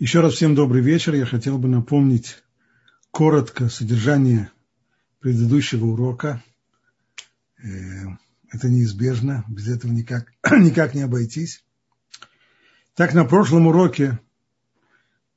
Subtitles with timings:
[0.00, 1.14] Еще раз всем добрый вечер.
[1.14, 2.38] Я хотел бы напомнить
[3.10, 4.50] коротко содержание
[5.18, 6.42] предыдущего урока.
[7.62, 8.06] Э,
[8.50, 11.62] это неизбежно, без этого никак, никак не обойтись.
[12.94, 14.18] Так, на прошлом уроке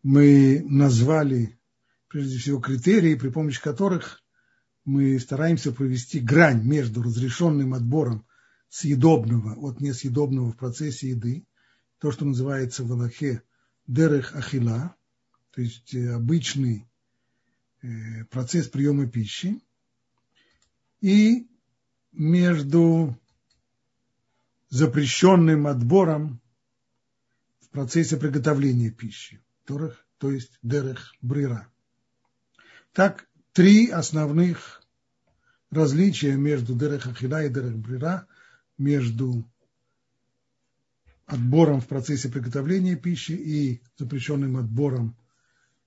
[0.02, 1.60] мы назвали,
[2.08, 4.24] прежде всего, критерии, при помощи которых
[4.86, 8.26] мы стараемся провести грань между разрешенным отбором
[8.70, 11.46] съедобного от несъедобного в процессе еды,
[11.98, 13.42] то, что называется в Аллахе–
[13.88, 14.96] дерех ахила,
[15.52, 16.88] то есть э, обычный
[17.81, 19.62] э, процесс приема пищи,
[21.02, 21.48] и
[22.12, 23.20] между
[24.70, 26.41] запрещенным отбором
[27.59, 31.70] в процессе приготовления пищи, то есть дерех брира.
[32.93, 34.81] Так, три основных
[35.70, 38.27] различия между дерех ахила и дерех брира,
[38.77, 39.48] между
[41.26, 45.18] отбором в процессе приготовления пищи и запрещенным отбором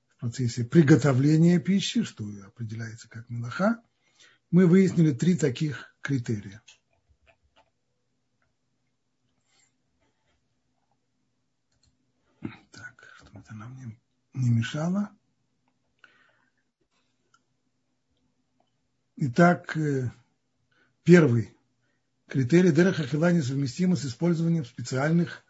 [0.09, 3.83] в процессе приготовления пищи, что определяется как мелаха,
[4.51, 6.63] мы выяснили три таких критерия.
[12.71, 13.99] Так, чтобы это нам не,
[14.35, 15.11] не мешало.
[19.17, 20.11] Итак, э,
[21.03, 21.56] первый
[22.29, 25.45] Критерий Дереха Хила несовместимы с использованием специальных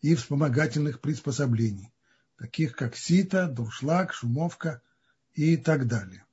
[0.00, 1.92] и вспомогательных приспособлений,
[2.38, 4.80] таких как сито, дуршлаг, шумовка
[5.34, 6.24] и так далее.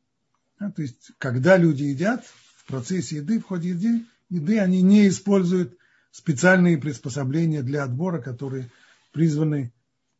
[0.58, 2.26] А, то есть, когда люди едят,
[2.58, 5.78] в процессе еды, в ходе еды, еды они не используют
[6.12, 8.72] специальные приспособления для отбора, которые
[9.12, 9.74] призваны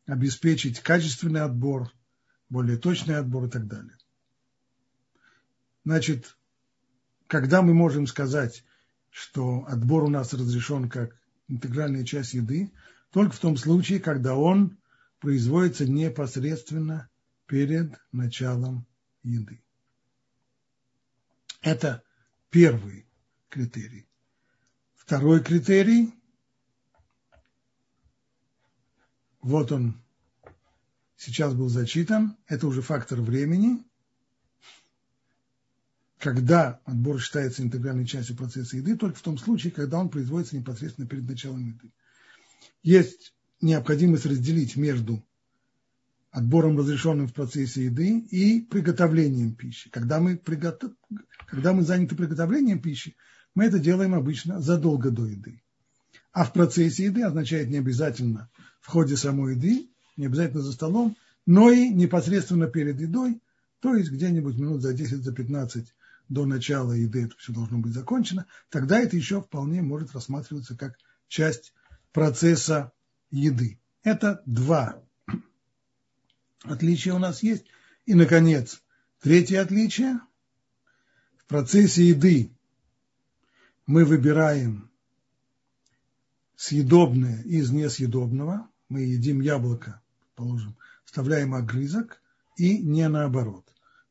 [0.06, 1.90] обеспечить качественный отбор,
[2.48, 3.96] более точный отбор и так далее.
[5.84, 6.36] Значит,
[7.26, 8.64] когда мы можем сказать,
[9.10, 11.16] что отбор у нас разрешен как
[11.48, 12.72] интегральная часть еды,
[13.10, 14.78] только в том случае, когда он
[15.18, 17.08] производится непосредственно
[17.46, 18.86] перед началом
[19.22, 19.62] еды.
[21.60, 22.02] Это
[22.48, 23.06] первый
[23.48, 24.08] критерий.
[24.94, 26.14] Второй критерий,
[29.42, 30.00] вот он
[31.16, 33.84] сейчас был зачитан, это уже фактор времени
[36.20, 41.08] когда отбор считается интегральной частью процесса еды, только в том случае, когда он производится непосредственно
[41.08, 41.90] перед началом еды.
[42.82, 45.24] Есть необходимость разделить между
[46.30, 49.88] отбором, разрешенным в процессе еды, и приготовлением пищи.
[49.90, 50.92] Когда мы, приготов...
[51.46, 53.16] когда мы заняты приготовлением пищи,
[53.54, 55.62] мы это делаем обычно задолго до еды.
[56.32, 58.50] А в процессе еды означает не обязательно
[58.80, 59.88] в ходе самой еды,
[60.18, 61.16] не обязательно за столом,
[61.46, 63.40] но и непосредственно перед едой,
[63.80, 65.86] то есть где-нибудь минут за 10, за 15
[66.30, 70.96] до начала еды это все должно быть закончено, тогда это еще вполне может рассматриваться как
[71.28, 71.74] часть
[72.12, 72.92] процесса
[73.30, 73.78] еды.
[74.04, 75.02] Это два
[76.62, 77.66] отличия у нас есть.
[78.06, 78.82] И, наконец,
[79.20, 80.20] третье отличие.
[81.36, 82.52] В процессе еды
[83.86, 84.88] мы выбираем
[86.54, 88.68] съедобное из несъедобного.
[88.88, 90.00] Мы едим яблоко,
[90.36, 92.22] положим, вставляем огрызок
[92.56, 93.66] и не наоборот.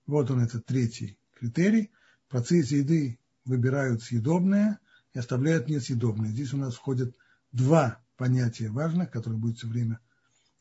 [0.05, 1.91] Вот он, этот третий критерий
[2.29, 4.79] процессе еды выбирают съедобное
[5.13, 6.29] и оставляют несъедобное.
[6.29, 7.15] Здесь у нас входят
[7.51, 9.99] два понятия важных, которые будут все время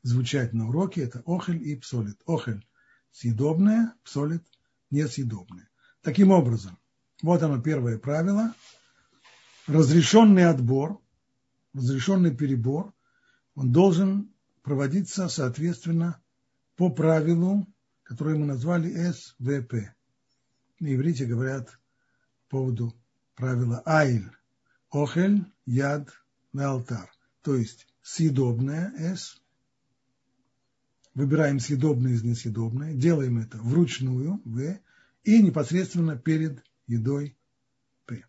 [0.02, 1.02] звучать на уроке.
[1.02, 2.20] Это охель и псолит.
[2.26, 2.66] Охель–
[3.12, 4.42] съедобное, псолит–
[4.90, 5.68] несъедобное.
[6.02, 6.78] Таким образом,
[7.22, 8.54] вот оно первое правило.
[9.66, 10.98] Разрешенный отбор,
[11.74, 12.94] разрешенный перебор,
[13.54, 16.20] он должен проводиться, соответственно,
[16.76, 17.66] по правилу,
[18.04, 19.97] которое мы назвали СВП
[20.81, 21.78] на иврите говорят
[22.49, 22.94] по поводу
[23.34, 24.31] правила айль.
[24.91, 26.09] Охель, яд,
[26.53, 27.11] на алтар.
[27.43, 29.41] То есть съедобное с.
[31.15, 32.94] Выбираем съедобное из несъедобное.
[32.94, 34.78] Делаем это вручную в.
[35.25, 37.37] И непосредственно перед едой
[38.06, 38.25] п.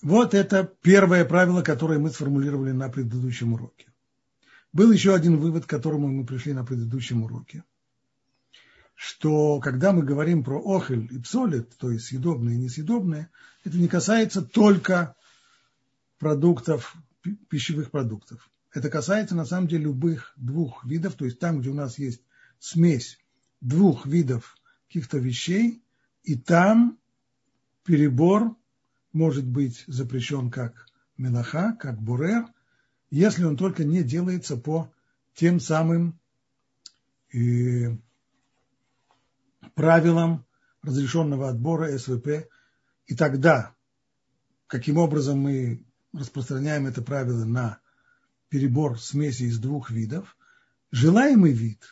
[0.00, 3.92] Вот это первое правило, которое мы сформулировали на предыдущем уроке.
[4.72, 7.64] Был еще один вывод, к которому мы пришли на предыдущем уроке–
[8.96, 13.30] что когда мы говорим про охель и псолит, то есть съедобное и несъедобное,
[13.62, 15.14] это не касается только
[16.18, 16.96] продуктов,
[17.48, 18.50] пищевых продуктов.
[18.72, 22.22] Это касается на самом деле любых двух видов, то есть там, где у нас есть
[22.58, 23.18] смесь
[23.60, 24.56] двух видов
[24.88, 25.82] каких-то вещей,
[26.24, 26.98] и там
[27.84, 28.56] перебор
[29.12, 30.86] может быть запрещен как
[31.18, 32.46] мелаха, как бурер,
[33.10, 34.90] если он только не делается по
[35.34, 36.18] тем самым
[37.32, 37.96] э,
[39.76, 40.46] правилам
[40.82, 42.48] разрешенного отбора СВП.
[43.06, 43.76] И тогда,
[44.66, 47.78] каким образом мы распространяем это правило на
[48.48, 50.36] перебор смеси из двух видов,
[50.90, 51.84] желаемый вид,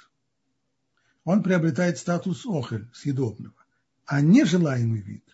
[1.25, 3.55] он приобретает статус охель, съедобного.
[4.07, 5.25] А нежелаемый вид,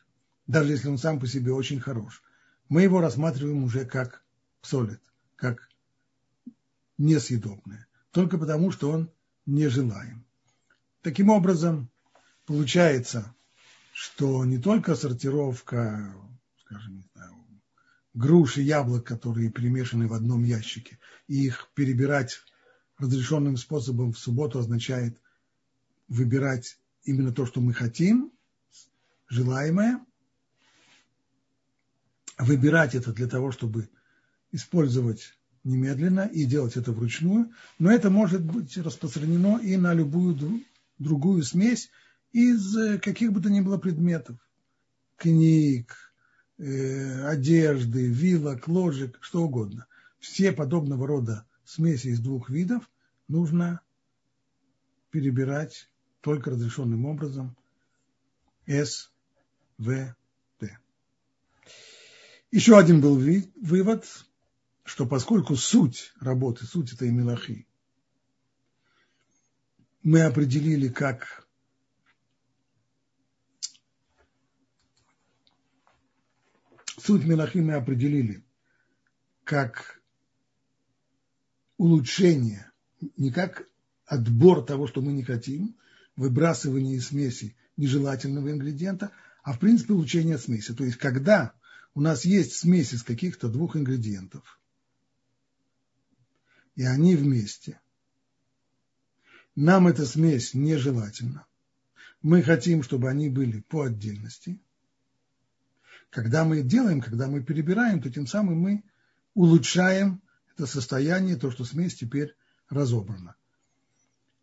[0.47, 2.23] даже если он сам по себе очень хорош,
[2.69, 4.25] мы его рассматриваем уже как
[4.61, 5.01] псолит,
[5.37, 5.69] как
[6.99, 9.11] несъедобное, только потому, что он
[9.47, 10.25] нежелаем.
[11.03, 11.91] Таким образом,
[12.51, 13.33] получается,
[13.93, 16.13] что не только сортировка,
[16.65, 17.37] скажем, не знаю,
[18.13, 20.99] груш и яблок, которые перемешаны в одном ящике,
[21.29, 22.41] и их перебирать
[22.99, 25.17] разрешенным способом в субботу означает
[26.09, 28.33] выбирать именно то, что мы хотим,
[29.29, 30.05] желаемое,
[32.37, 33.89] выбирать это для того, чтобы
[34.51, 40.65] использовать немедленно и делать это вручную, но это может быть распространено и на любую
[40.99, 41.91] другую смесь
[42.33, 44.37] из э, каких бы то ни было предметов,
[45.17, 45.97] книг,
[46.59, 49.87] э, одежды, вилок, ложек, что угодно.
[50.19, 52.89] Все подобного рода смеси из двух видов
[53.29, 53.81] нужно
[55.11, 55.89] перебирать
[56.21, 57.57] только разрешенным образом
[58.67, 59.11] С,
[59.79, 60.15] В,
[60.59, 60.79] Т.
[62.51, 63.19] Еще один был
[63.57, 64.07] вывод,
[64.85, 67.67] что поскольку суть работы, суть этой мелахи,
[70.03, 71.47] мы определили как
[77.01, 78.45] суть мелахи мы определили
[79.45, 80.01] как
[81.77, 82.71] улучшение,
[83.17, 83.69] не как
[84.07, 85.77] отбор того, что мы не хотим,
[86.17, 89.13] выбрасывание из смеси нежелательного ингредиента,
[89.43, 90.75] а в принципе улучшение смеси.
[90.75, 91.55] То есть когда
[91.95, 94.61] у нас есть смесь из каких-то двух ингредиентов,
[96.77, 97.81] и они вместе.
[99.57, 101.47] Нам эта смесь нежелательна.
[102.23, 104.61] Мы хотим, чтобы они были по отдельности.
[106.11, 108.85] Когда мы делаем, когда мы перебираем, то тем самым мы
[109.35, 110.21] улучшаем
[110.53, 112.35] это состояние, то, что смесь теперь
[112.69, 113.37] разобрана.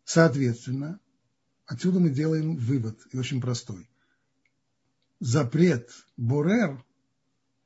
[0.04, 0.98] Соответственно,
[1.66, 3.90] отсюда мы делаем вывод, и очень простой.
[5.20, 6.82] Запрет Борер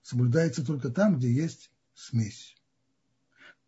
[0.02, 2.56] соблюдается только там, где есть смесь.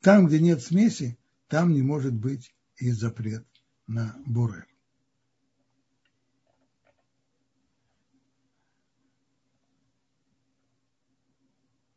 [0.00, 1.16] Там, где нет смеси,
[1.48, 3.46] там не может быть и запрет
[3.86, 4.66] на бурер.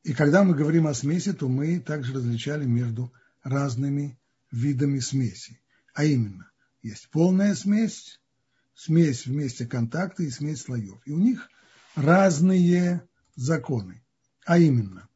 [0.08, 3.12] И когда мы говорим о смеси, то мы также различали между
[3.44, 4.18] разными
[4.52, 5.60] видами смеси.
[5.94, 6.50] А именно,
[6.82, 8.22] есть полная смесь,
[8.74, 11.02] смесь вместе контакта и смесь слоев.
[11.06, 11.50] И у них
[11.96, 13.06] разные
[13.36, 14.02] законы.
[14.46, 15.10] А именно,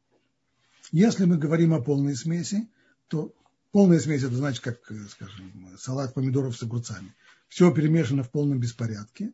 [0.90, 2.68] если мы говорим о полной смеси,
[3.08, 3.34] то
[3.70, 4.78] полная смесь это значит, как,
[5.08, 7.14] скажем, салат помидоров с огурцами.
[7.48, 9.32] Все перемешано в полном беспорядке.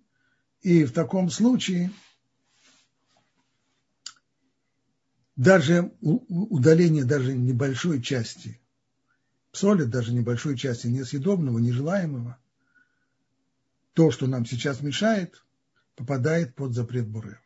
[0.63, 1.91] И в таком случае
[5.39, 8.61] даже удаление даже небольшой части
[9.53, 12.37] соли, даже небольшой части несъедобного, нежелаемого,
[13.93, 15.43] то, что нам сейчас мешает,
[15.95, 17.41] попадает под запрет Бурер.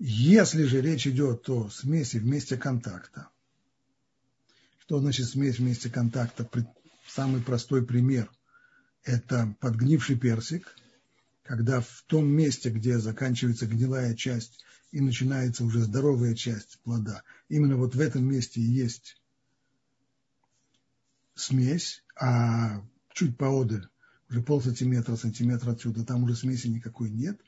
[0.00, 3.28] Если же речь идет о смеси вместе контакта,
[4.80, 6.48] что значит смесь вместе контакта?
[7.06, 8.28] Самый простой пример–
[9.04, 10.74] это подгнивший персик,
[11.44, 17.76] когда в том месте, где заканчивается гнилая часть и начинается уже здоровая часть плода, именно
[17.76, 19.20] вот в этом месте есть
[21.34, 23.88] смесь, а чуть поодаль,
[24.28, 27.40] уже пол сантиметра, сантиметра отсюда, там уже смеси никакой нет.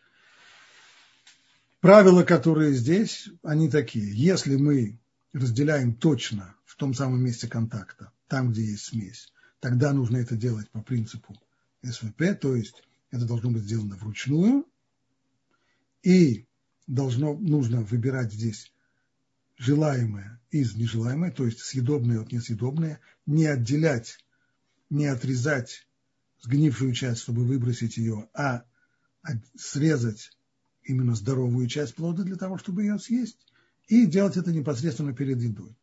[1.80, 4.14] Правила, которые здесь, они такие.
[4.14, 4.98] Если мы
[5.32, 10.68] разделяем точно в том самом месте контакта, там, где есть смесь, тогда нужно это делать
[10.70, 11.36] по принципу
[11.82, 14.66] СВП, то есть это должно быть сделано вручную,
[16.02, 16.46] и
[16.90, 18.72] должно, нужно выбирать здесь
[19.56, 24.18] желаемое из нежелаемое, то есть съедобное от несъедобное, не отделять,
[24.88, 25.86] не отрезать
[26.42, 28.64] сгнившую часть, чтобы выбросить ее, а
[29.56, 30.32] срезать
[30.82, 33.38] именно здоровую часть плода для того, чтобы ее съесть
[33.86, 35.76] и делать это непосредственно перед едой.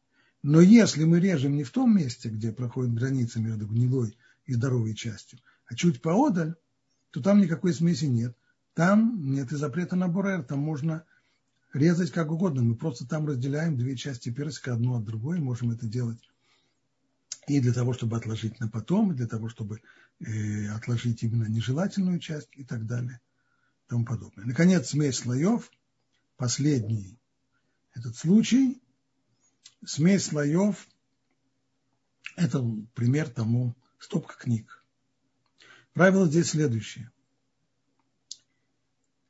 [0.43, 4.93] Но если мы режем не в том месте, где проходит граница между гнилой и здоровой
[4.93, 6.55] частью, а чуть поодаль,
[7.11, 8.35] то там никакой смеси нет.
[8.77, 11.03] Там нет и запрета на бурер, там можно
[11.73, 12.61] резать как угодно.
[12.61, 16.19] Мы просто там разделяем две части персика одну от другой, можем это делать
[17.47, 19.81] и для того, чтобы отложить на потом, и для того, чтобы
[20.19, 23.19] э, отложить именно нежелательную часть и так далее
[23.87, 24.45] и тому подобное.
[24.45, 25.71] Наконец, смесь слоев,
[26.35, 27.17] последний
[27.95, 28.79] этот случай.
[29.83, 30.87] Смесь слоев–
[32.35, 34.85] это пример тому стопка книг.
[35.93, 37.09] Правило здесь следующее.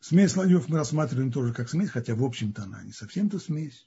[0.07, 3.85] Смесь слоев мы рассматриваем тоже как смесь, хотя в общем-то она не совсем-то смесь.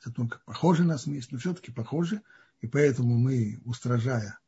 [0.00, 2.22] Это только похоже на смесь, но все-таки похоже.
[2.60, 4.38] И поэтому мы, устражая,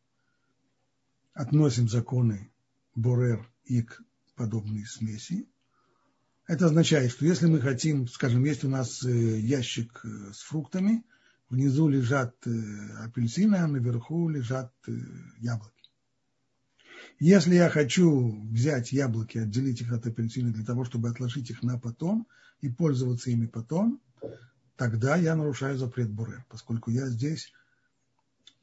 [1.34, 2.52] относим законы
[2.94, 4.00] Борер и к
[4.36, 5.48] подобной смеси.
[6.46, 11.04] Это означает, что если мы хотим, скажем, есть у нас э, ящик э, с фруктами,
[11.50, 12.50] внизу лежат э,
[13.04, 14.72] апельсины, а наверху лежат
[15.40, 15.77] яблоки.
[17.20, 21.78] Если я хочу взять яблоки, отделить их от апельсина для того, чтобы отложить их на
[21.78, 22.28] потом
[22.60, 24.00] и пользоваться ими потом,
[24.76, 27.52] тогда я нарушаю запрет Бурер, поскольку я здесь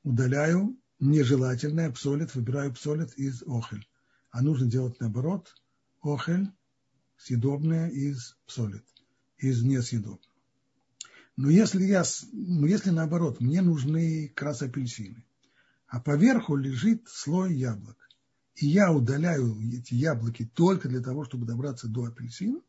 [0.03, 3.85] удаляю нежелательное псолит, выбираю псолит из охель.
[4.31, 5.53] А нужно делать наоборот,
[6.01, 6.49] охель
[7.17, 8.85] съедобное из псолит,
[9.37, 10.21] из несъедобного.
[11.35, 15.25] Но если, я, но если наоборот, мне нужны как апельсины,
[15.87, 18.04] а поверху лежит слой яблок,
[18.55, 22.59] и я удаляю эти яблоки только для того, чтобы добраться до апельсина,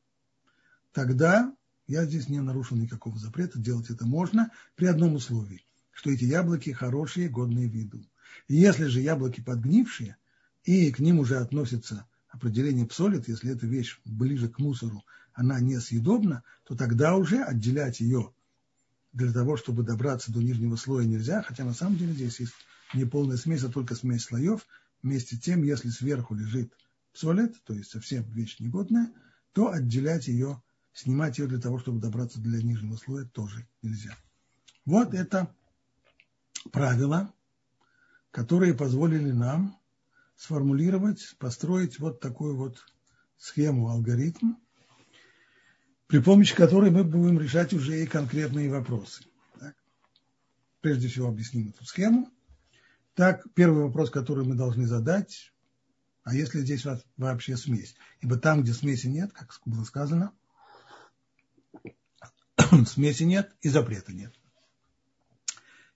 [0.92, 1.54] тогда
[1.86, 6.70] я здесь не нарушил никакого запрета, делать это можно при одном условии, что эти яблоки
[6.70, 8.04] хорошие, годные виду.
[8.48, 10.16] И если же яблоки подгнившие,
[10.64, 16.42] и к ним уже относится определение псолит, если эта вещь ближе к мусору, она несъедобна,
[16.64, 18.32] то тогда уже отделять ее
[19.12, 22.52] для того, чтобы добраться до нижнего слоя нельзя, хотя на самом деле здесь есть
[22.94, 24.66] не полная смесь, а только смесь слоев.
[25.06, 26.76] Вместе тем, если сверху лежит
[27.12, 29.12] псолит, то есть совсем вещь негодная,
[29.52, 30.60] то отделять ее
[30.92, 34.16] снимать ее для того, чтобы добраться до нижнего слоя, тоже нельзя.
[34.84, 35.54] Вот это
[36.72, 37.32] правила,
[38.32, 39.78] которые позволили нам
[40.34, 42.84] сформулировать, построить вот такую вот
[43.38, 44.54] схему, алгоритм,
[46.08, 49.22] при помощи которой мы будем решать уже и конкретные вопросы.
[49.60, 49.76] Так.
[50.80, 52.28] Прежде всего объясним эту схему.
[53.16, 55.50] Так, первый вопрос, который мы должны задать,
[56.22, 57.96] а если здесь вообще смесь?
[58.20, 60.32] Ибо там, где смеси нет, как было сказано–
[62.86, 64.34] смеси нет и запрета нет.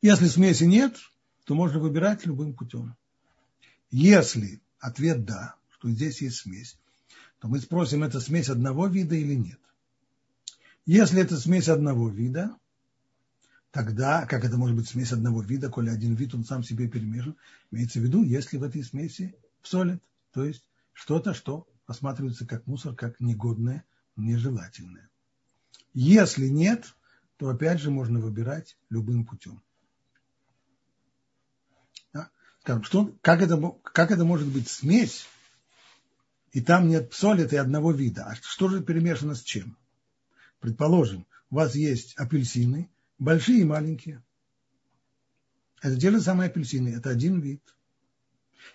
[0.01, 0.97] Если смеси нет,
[1.45, 2.97] то можно выбирать любым путем.
[3.91, 6.79] Если ответ да, что здесь есть смесь,
[7.39, 9.61] то мы спросим, это смесь одного вида или нет.
[10.87, 12.57] Если это смесь одного вида,
[13.71, 17.37] тогда, как это может быть смесь одного вида, коли один вид он сам себе перемешан,
[17.71, 22.95] имеется в виду, если в этой смеси псолит, то есть что-то, что рассматривается как мусор,
[22.95, 23.85] как негодное,
[24.17, 25.09] нежелательное.
[25.93, 26.95] Если нет,
[27.37, 29.63] то опять же можно выбирать любым путем.
[32.13, 32.31] Да?
[32.61, 35.27] Скажем, что, как, это, как это может быть смесь,
[36.53, 38.25] и там нет псолит и одного вида.
[38.25, 39.77] А что же перемешано с чем?
[40.59, 44.25] Предположим, у вас есть апельсины, большие и маленькие.
[45.81, 47.63] Это те же самые апельсины, это один вид.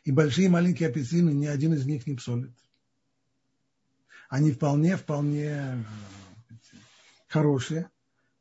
[0.05, 2.55] И большие и маленькие апельсины, ни один из них не псолит.
[4.29, 5.85] Они вполне, вполне
[7.27, 7.89] хорошие.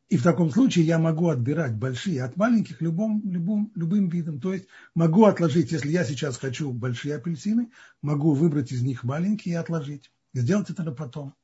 [0.09, 4.41] И в таком случае я могу отбирать большие от маленьких любым, любым, любым видом.
[4.41, 7.71] То есть могу отложить, если я сейчас хочу большие апельсины,
[8.01, 10.13] могу выбрать из них маленькие и отложить.
[10.33, 11.35] Сделать это потом.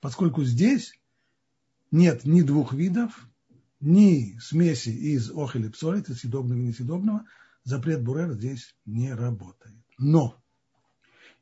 [0.00, 0.98] Поскольку здесь
[1.90, 3.28] нет ни двух видов,
[3.80, 7.24] ни смеси из охели псолит, из съедобного и несъедобного,
[7.64, 9.76] запрет Бурер здесь не работает.
[9.98, 10.42] Но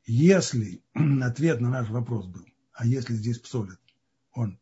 [0.05, 0.83] если
[1.21, 3.79] ответ на наш вопрос был, а если здесь псолит,
[4.33, 4.59] он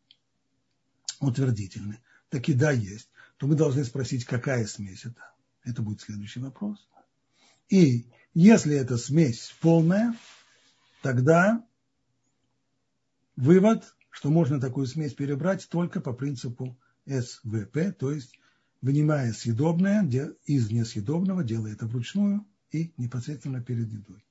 [1.20, 5.32] утвердительны, так и да, есть, то мы должны спросить, какая смесь это.
[5.64, 6.78] Это будет следующий вопрос.
[7.68, 10.14] И если эта смесь полная,
[11.02, 11.64] тогда
[13.34, 18.38] вывод, что можно такую смесь перебрать только по принципу СВП, то есть
[18.82, 20.04] вынимая съедобное
[20.44, 24.24] из несъедобного, делая это вручную и непосредственно перед едой.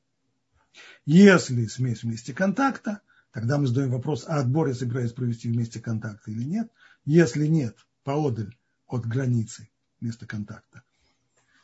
[1.06, 3.02] Если смесь вместе контакта,
[3.36, 6.72] Тогда мы задаем вопрос, а отбор я собираюсь провести вместе контакта или нет.
[7.04, 8.56] Если нет, поодаль
[8.88, 9.68] от границы
[10.00, 10.84] места контакта.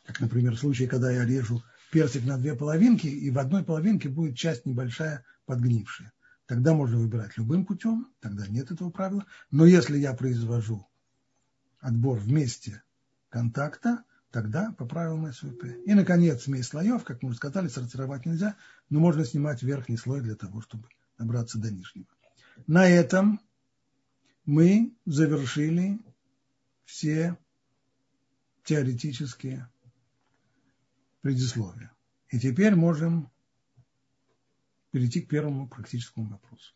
[0.04, 4.10] Как, например, в случае, когда я режу персик на две половинки, и в одной половинке
[4.10, 6.12] будет часть небольшая подгнившая.
[6.44, 9.24] Тогда можно выбирать любым путем, тогда нет этого правила.
[9.50, 10.86] Но если я произвожу
[11.82, 12.82] отбор вместе
[13.28, 15.64] контакта, тогда по правилам СВП.
[15.84, 18.56] И, наконец, смесь слоев, как мы уже сказали, сортировать нельзя,
[18.88, 22.06] но можно снимать верхний слой для того, чтобы добраться до нижнего.
[22.66, 23.40] На этом
[24.46, 26.00] мы завершили
[26.84, 27.36] все
[28.64, 29.68] теоретические
[31.20, 31.92] предисловия.
[32.30, 33.30] И теперь можем
[34.92, 36.72] перейти к первому практическому вопросу.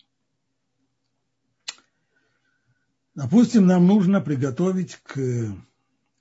[3.16, 5.56] Допустим, нам нужно приготовить к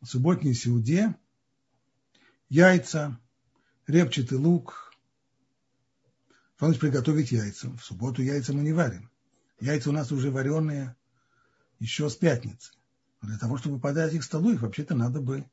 [0.01, 1.13] субботней сеуде
[2.47, 3.19] яйца,
[3.85, 4.93] репчатый лук,
[6.57, 7.69] значит приготовить яйца?
[7.71, 9.11] В субботу яйца мы не варим.
[9.59, 10.95] Яйца у нас уже вареные
[11.79, 12.71] еще с пятницы.
[13.21, 15.43] Для того, чтобы подать их к столу, их вообще-то надо бы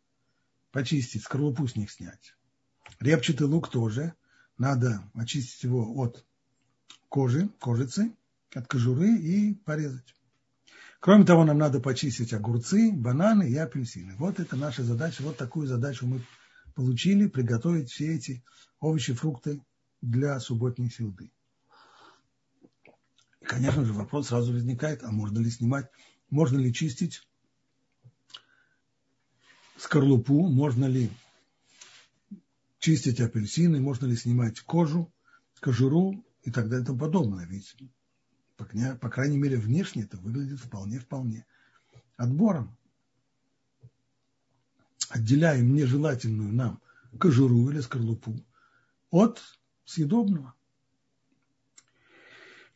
[0.70, 2.36] почистить, скорлупу с них снять.
[3.00, 4.14] Репчатый лук тоже.
[4.58, 6.24] Надо очистить его от
[7.08, 8.14] кожи, кожицы,
[8.54, 10.14] от кожуры и порезать.
[11.02, 14.14] Кроме того, нам надо почистить огурцы, бананы и апельсины.
[14.18, 15.24] Вот это наша задача.
[15.24, 16.24] Вот такую задачу мы
[16.76, 18.44] получили, приготовить все эти
[18.78, 19.60] овощи, фрукты
[20.00, 21.32] для субботней силды.
[23.40, 25.90] И, конечно же, вопрос сразу возникает, а можно ли снимать,
[26.30, 27.26] можно ли чистить
[29.78, 31.10] скорлупу, можно ли
[32.78, 35.12] чистить апельсины, можно ли снимать кожу,
[35.58, 37.44] кожуру и так далее и тому подобное.
[37.46, 37.74] Ведь,
[39.00, 41.46] по, крайней мере, внешне это выглядит вполне-вполне
[42.16, 42.76] отбором.
[45.08, 46.80] Отделяем нежелательную нам
[47.18, 48.34] кожуру или скорлупу
[49.10, 49.42] от
[49.84, 50.54] съедобного.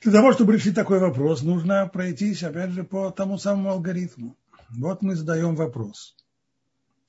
[0.00, 4.36] Для того, чтобы решить такой вопрос, нужно пройтись, опять же, по тому самому алгоритму.
[4.68, 6.14] Вот мы задаем вопрос.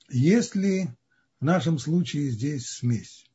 [0.08, 0.88] Есть ли
[1.38, 3.26] в нашем случае здесь смесь?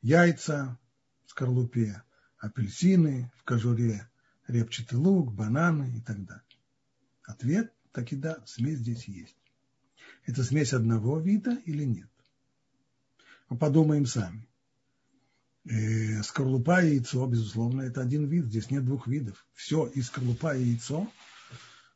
[0.00, 0.78] Яйца
[1.26, 2.02] в скорлупе,
[2.38, 4.08] апельсины в кожуре,
[4.52, 6.42] репчатый лук, бананы и так далее.
[7.24, 9.36] Ответ таки да, смесь здесь есть.
[10.26, 12.10] Это смесь одного вида или нет?
[13.48, 14.48] Мы подумаем сами.
[15.64, 18.46] Э, скорлупа и яйцо, безусловно, это один вид.
[18.46, 19.46] Здесь нет двух видов.
[19.54, 21.10] Все и скорлупа, и яйцо–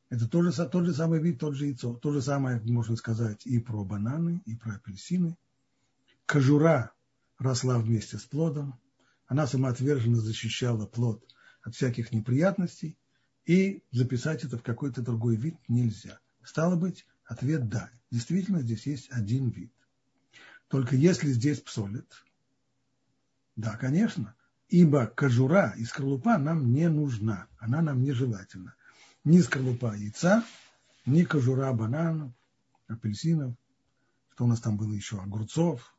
[0.09, 1.95] это тот же, тот же самый вид, тот же яйцо.
[1.95, 5.37] То же самое можно сказать и про бананы, и про апельсины.
[6.27, 6.93] Кожура
[7.39, 8.79] росла вместе с плодом.
[9.27, 11.25] Она самоотверженно защищала плод
[11.67, 12.97] от всяких неприятностей.
[13.45, 16.19] И записать это в какой-то другой вид нельзя.
[16.43, 17.91] Стало быть, ответ– да.
[18.11, 19.73] Действительно, здесь есть один вид.
[20.69, 22.07] Только если здесь псолит–
[23.57, 24.35] да, конечно.
[24.69, 27.47] Ибо кожура и скорлупа нам не нужна.
[27.59, 28.75] Она нам нежелательна.
[29.25, 30.45] Ни скорлупа яйца,
[31.07, 32.33] ни кожура бананов,
[32.87, 33.55] апельсинов,
[34.33, 35.95] что у нас там было еще, огурцов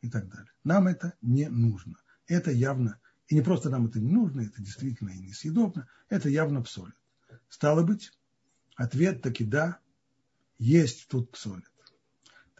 [0.00, 0.50] и так далее.
[0.64, 1.96] Нам это не нужно.
[2.26, 2.98] Это явно,
[3.30, 6.96] и не просто нам это не нужно, это действительно и несъедобно, это явно псолит.
[7.48, 8.12] Стало быть,
[8.74, 9.78] ответ таки да,
[10.58, 11.70] есть тут псолит.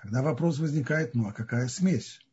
[0.01, 2.25] Тогда вопрос возникает, ну а какая смесь?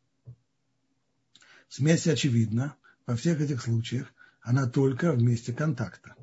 [1.68, 6.14] Смесь, очевидно, во всех этих случаях, она только в месте контакта.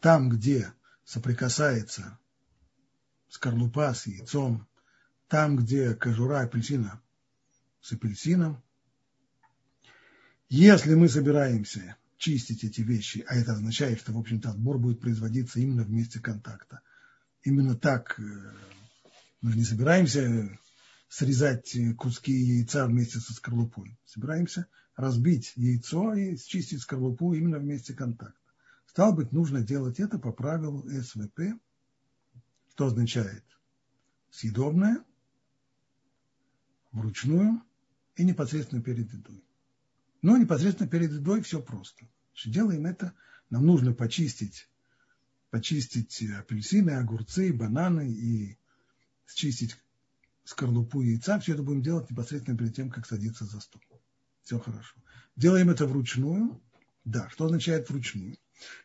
[0.00, 0.72] Там, где
[1.04, 2.20] соприкасается
[3.28, 4.68] скорлупа с яйцом,
[5.26, 7.02] там, где кожура апельсина
[7.80, 8.62] с апельсином,
[10.48, 15.60] если мы собираемся чистить эти вещи, а это означает, что, в общем-то, отбор будет производиться
[15.60, 16.80] именно в месте контакта.
[17.42, 18.22] Именно так э,
[19.40, 20.58] мы же не собираемся
[21.08, 23.98] срезать куски яйца вместе со скорлупой.
[24.04, 24.66] Собираемся
[24.96, 28.38] разбить яйцо и счистить скорлупу именно в месте контакта.
[28.86, 31.58] Стало быть, нужно делать это по правилу СВП,
[32.70, 33.44] что означает
[34.30, 35.02] съедобное,
[36.92, 37.62] вручную
[38.20, 39.42] и непосредственно перед едой.
[40.20, 42.06] Но непосредственно перед едой все просто.
[42.34, 43.14] Что делаем это,
[43.48, 44.68] нам нужно почистить,
[45.48, 48.58] почистить апельсины, огурцы, бананы и
[49.26, 49.78] счистить
[50.44, 53.80] скорлупу яйца, все это будем делать непосредственно перед тем, как садиться за стол.
[54.42, 54.96] Все хорошо.
[55.36, 56.60] Делаем это вручную.
[57.06, 58.36] Да, что означает вручную?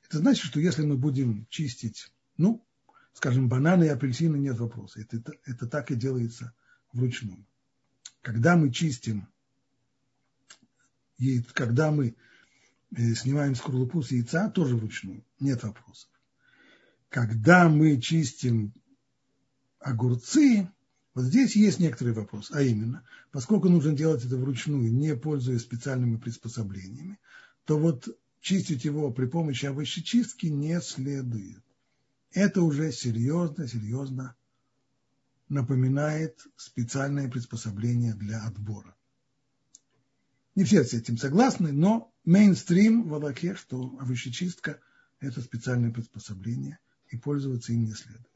[0.08, 2.65] Это значит, что если мы будем чистить, ну,
[3.12, 5.02] скажем, бананы и апельсины, нет вопроса.
[5.02, 6.54] Это, это, это так и делается
[6.93, 7.45] вручную.
[8.25, 9.27] Когда мы чистим,
[11.53, 12.15] когда мы
[12.97, 16.09] э, снимаем скорлупу с яйца, тоже вручную, нет вопросов.
[17.09, 18.73] Когда мы чистим
[19.77, 20.67] огурцы,
[21.13, 26.17] вот здесь есть некоторый вопрос, а именно, поскольку нужно делать это вручную, не пользуясь специальными
[26.17, 27.19] приспособлениями,
[27.65, 28.07] то вот
[28.41, 31.63] чистить его при помощи овощечистки не следует.
[32.31, 34.35] Это уже серьезно, серьезно
[35.49, 38.95] напоминает специальное приспособление для отбора.
[40.55, 44.79] Не все с этим согласны, но мейнстрим в Аллахе, что овощечистка–
[45.19, 46.79] это специальное приспособление,
[47.10, 48.29] и пользоваться им не следует.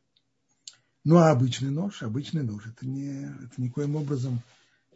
[1.04, 4.42] Ну а обычный нож, обычный нож, это, не, это никоим образом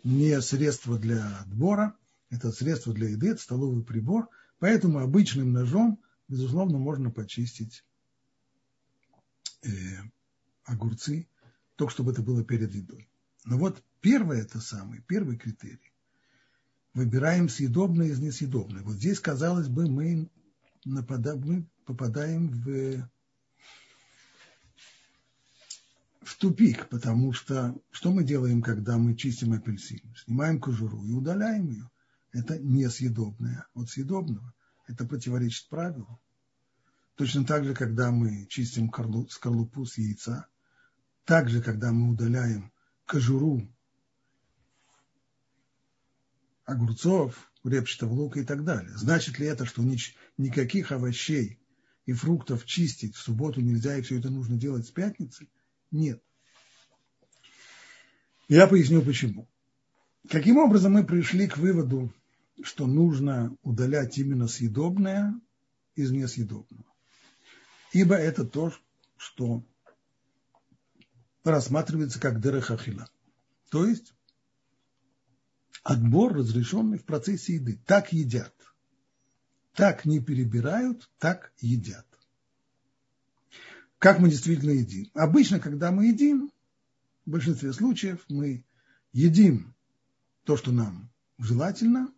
[0.04, 1.95] не средство для отбора,
[2.30, 4.28] это средство для еды, это столовый прибор,
[4.60, 7.86] поэтому обычным ножом, безусловно, можно почистить
[9.62, 9.69] э,
[10.65, 11.28] огурцы,
[11.76, 13.10] только чтобы это было перед едой.
[13.46, 15.94] Но вот первое это самый, первый критерий.
[16.94, 18.84] Выбираем съедобное из несъедобного.
[18.84, 20.30] Вот здесь, казалось бы, мы,
[20.86, 23.10] нападаем, мы попадаем в
[26.24, 30.02] в тупик, потому что что мы делаем, когда мы чистим апельсин?
[30.16, 31.90] Снимаем кожуру и удаляем ее.
[32.32, 34.54] Это несъедобное от съедобного.
[34.88, 36.20] Это противоречит правилу.
[37.16, 38.92] Точно так же, когда мы чистим
[39.30, 40.48] скорлупу с яйца,
[41.26, 42.72] также, когда мы удаляем
[43.06, 43.68] кожуру
[46.66, 48.96] огурцов, репчатого лука и так далее.
[48.98, 49.84] Значит ли это, что
[50.38, 51.60] никаких овощей
[52.06, 55.48] и фруктов чистить в субботу нельзя, и все это нужно делать с пятницы?
[55.92, 56.22] Нет.
[58.50, 59.50] Я поясню почему.
[60.30, 62.14] Каким образом мы пришли к выводу,
[62.62, 65.40] что нужно удалять именно съедобное
[65.96, 66.86] из несъедобного?
[67.94, 68.74] Ибо это то,
[69.18, 69.64] что
[71.43, 73.10] рассматривается как дерехахила.
[73.69, 74.13] То есть
[75.84, 77.79] отбор, разрешенный в процессе еды.
[77.86, 78.53] Так едят.
[79.73, 82.06] Так не перебирают, так едят.
[83.97, 85.10] Как мы действительно едим?
[85.13, 86.51] Обычно, когда мы едим,
[87.25, 88.65] в большинстве случаев мы
[89.13, 89.73] едим
[90.43, 92.13] то, что нам желательно,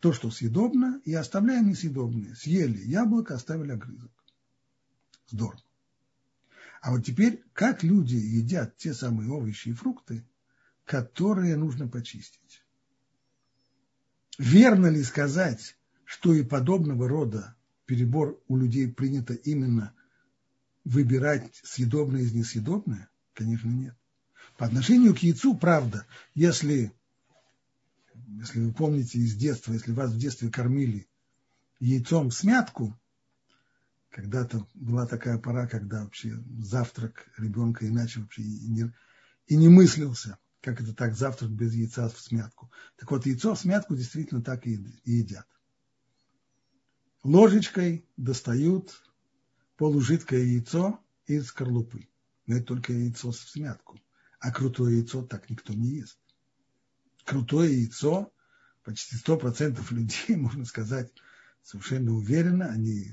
[0.00, 2.34] то, что съедобно, и оставляем несъедобное.
[2.34, 4.10] Съели яблоко, оставили огрызок.
[5.28, 5.62] Здорово.
[6.80, 10.24] А вот теперь, как люди едят те самые овощи и фрукты,
[10.86, 12.62] которые нужно почистить?
[14.38, 19.92] Верно ли сказать, что и подобного рода перебор у людей принято именно
[20.84, 23.10] выбирать съедобное из несъедобное?
[23.34, 23.94] Конечно, нет.
[24.56, 26.94] По отношению к яйцу, правда, если,
[28.26, 31.06] если вы помните из детства, если вас в детстве кормили
[31.78, 32.98] яйцом в смятку,
[34.10, 38.92] когда-то была такая пора, когда вообще завтрак ребенка иначе вообще и не,
[39.46, 42.70] и не мыслился– как это так, завтрак без яйца в смятку.
[42.96, 45.46] Так вот, яйцо в смятку действительно так и едят.
[47.22, 49.02] Ложечкой достают
[49.76, 52.08] полужидкое яйцо из скорлупы.
[52.46, 53.98] Но это только яйцо в смятку.
[54.38, 56.18] А крутое яйцо так никто не ест.
[57.24, 58.32] Крутое яйцо,
[58.84, 61.10] почти сто процентов людей, можно сказать,
[61.62, 63.12] совершенно уверенно, они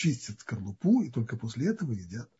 [0.00, 2.30] чистят скорлупу и только после этого едят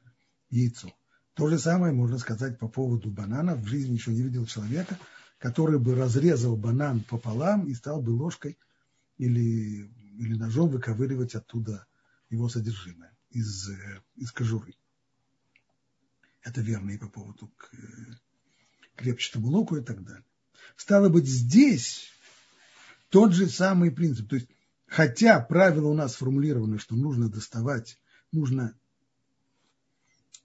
[0.49, 0.90] яйцо.
[1.35, 3.61] То же самое можно сказать по поводу бананов.
[3.61, 4.99] В жизни еще не видел человека,
[5.38, 8.59] который бы разрезал банан пополам и стал бы ложкой
[9.18, 11.87] или, или ножом выковыривать оттуда
[12.31, 13.68] его содержимое из,
[14.16, 14.75] из кожуры.
[16.42, 17.70] Это верно и по поводу к,
[18.96, 20.25] к репчатому луку и так далее.
[20.77, 22.11] Стало быть, здесь
[23.11, 24.31] тот же самый принцип.
[24.31, 24.49] То есть,
[24.90, 27.98] хотя правило у нас сформулировано, что нужно доставать,
[28.33, 28.74] нужно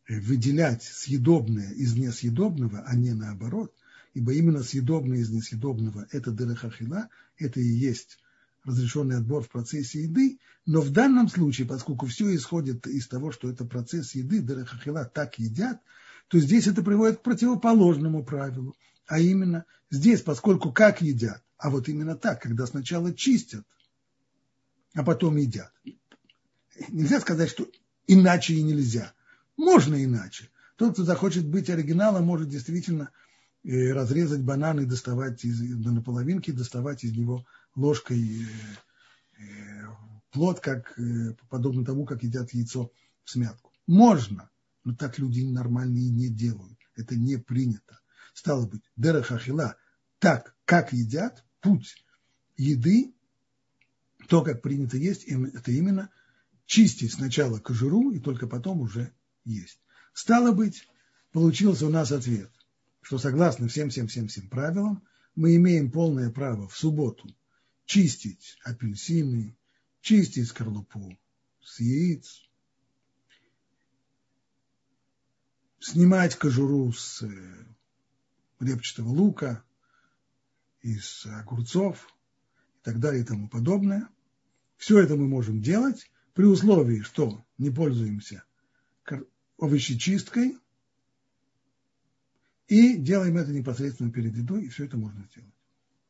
[0.07, 3.73] выделять съедобное из несъедобного, а не наоборот,
[4.13, 8.19] ибо именно съедобное из несъедобного– это дерехахила, это и есть
[8.63, 13.49] разрешенный отбор в процессе еды, но в данном случае, поскольку все исходит из того, что
[13.49, 15.81] это процесс еды, дерехахила так едят,
[16.27, 18.75] то здесь это приводит к противоположному правилу,
[19.07, 23.65] а именно здесь, поскольку как едят, а вот именно так, когда сначала чистят,
[24.95, 25.71] а потом едят.
[26.89, 27.67] Нельзя сказать, что
[28.07, 29.13] иначе и нельзя–
[29.57, 30.49] можно иначе.
[30.75, 33.11] Тот, кто захочет быть оригиналом, может действительно
[33.63, 38.47] э, разрезать банан и доставать из, на половинки, доставать из него ложкой э,
[39.39, 39.85] э,
[40.31, 40.97] плод, как,
[41.49, 42.91] подобно тому, как едят яйцо
[43.23, 43.71] в смятку.
[43.87, 44.49] Можно,
[44.83, 46.77] но так люди нормальные не делают.
[46.95, 47.99] Это не принято.
[48.33, 49.77] Стало быть, дерахахила,
[50.19, 51.95] так, как едят, путь
[52.57, 53.14] еды,
[54.27, 56.09] то, как принято есть, это именно
[56.65, 59.79] чистить сначала кожуру и только потом уже есть.
[60.13, 60.87] Стало быть,
[61.31, 62.51] получился у нас ответ,
[63.01, 65.03] что согласно всем-всем-всем-всем правилам,
[65.35, 67.35] мы имеем полное право в субботу
[67.85, 69.57] чистить апельсины,
[70.01, 71.17] чистить скорлупу
[71.61, 72.41] с яиц,
[75.79, 77.65] снимать кожуру с э,
[78.59, 79.63] репчатого лука,
[80.85, 82.07] из огурцов
[82.79, 84.07] и так далее и тому подобное.
[84.77, 88.43] Все это мы можем делать при условии, что не пользуемся
[89.57, 90.57] овощечисткой
[92.67, 95.53] и делаем это непосредственно перед едой, и все это можно сделать.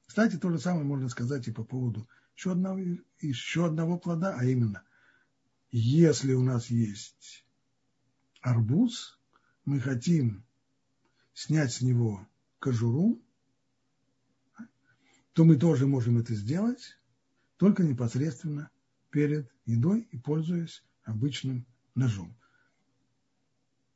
[0.08, 2.80] Кстати, то же самое можно сказать и по поводу еще одного,
[3.20, 4.84] еще одного плода, а именно,
[5.72, 7.46] если у нас есть
[8.42, 9.20] арбуз,
[9.66, 10.46] мы хотим
[11.34, 12.28] снять с него
[12.60, 13.22] кожуру,
[15.34, 16.98] то мы тоже можем это сделать,
[17.58, 18.70] только непосредственно
[19.10, 22.36] перед едой и пользуясь обычным ножом.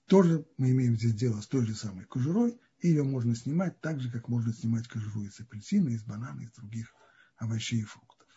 [0.05, 3.99] Тоже мы имеем здесь дело с той же самой кожурой, и ее можно снимать так
[3.99, 6.93] же, как можно снимать кожуру из апельсина, из банана, из других
[7.37, 8.27] овощей и фруктов.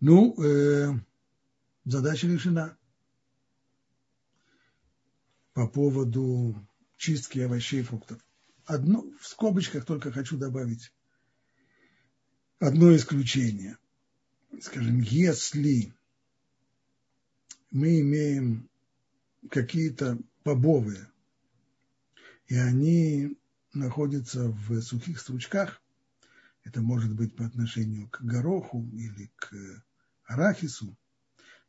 [0.00, 0.94] Ну, э,
[1.84, 2.76] задача решена.
[5.52, 8.24] По поводу чистки овощей и фруктов.
[8.64, 10.92] Одно, в скобочках только хочу добавить
[12.60, 13.78] одно исключение.
[14.60, 15.94] Скажем, если
[17.70, 18.68] мы имеем
[19.50, 21.08] какие-то бобовые,
[22.46, 23.36] и они
[23.72, 25.82] находятся в сухих стручках,
[26.64, 29.54] это может быть по отношению к гороху или к
[30.24, 30.96] арахису,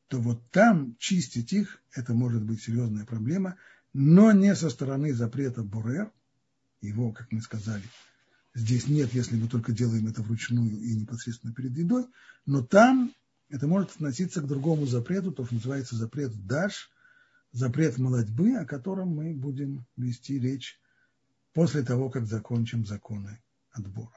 [0.08, 3.58] то вот там чистить их, это может быть серьезная проблема,
[3.94, 6.12] но не со стороны запрета Бурер,
[6.82, 7.84] его, как мы сказали,
[8.54, 12.06] здесь нет, если мы только делаем это вручную и непосредственно перед едой,
[12.46, 13.14] но там
[13.50, 16.90] это может относиться к другому запрету, то, что называется запрет Даш,
[17.52, 20.80] запрет молодьбы, о котором мы будем вести речь
[21.54, 24.16] после того, как закончим законы отбора.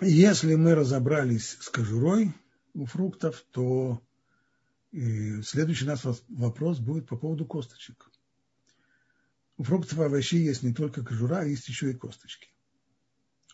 [0.00, 2.32] Если мы разобрались с кожурой
[2.74, 4.00] у фруктов, то
[4.92, 8.10] следующий наш вопрос будет по поводу косточек.
[9.56, 12.50] У фруктов и овощей есть не только кожура, а есть еще и косточки.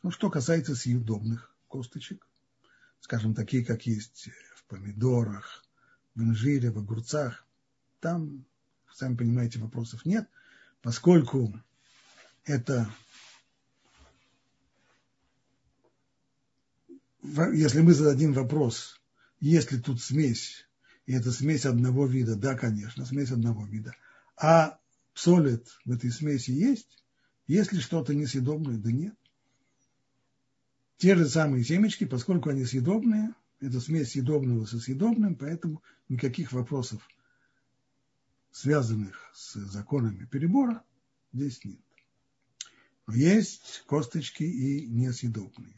[0.03, 2.27] Ну, что касается съедобных косточек,
[3.01, 5.65] скажем, такие, как есть в помидорах,
[6.15, 7.45] в инжире, в огурцах,
[8.01, 8.45] там,
[8.95, 10.29] сами понимаете, вопросов нет,
[10.81, 11.61] поскольку
[12.45, 12.89] это
[17.53, 19.01] если мы зададим вопрос,
[19.41, 20.66] есть ли тут смесь,
[21.07, 23.95] и это смесь одного вида, да, конечно, смесь одного вида,
[24.37, 24.79] а
[25.15, 27.03] солид в этой смеси есть,
[27.47, 29.15] есть ли что-то несъедобное, да нет.
[30.99, 37.07] Те же самые семечки, поскольку они съедобные, это смесь съедобного со съедобным, поэтому никаких вопросов,
[38.51, 40.83] связанных с законами перебора,
[41.33, 41.81] здесь нет.
[43.07, 45.77] Но есть косточки и несъедобные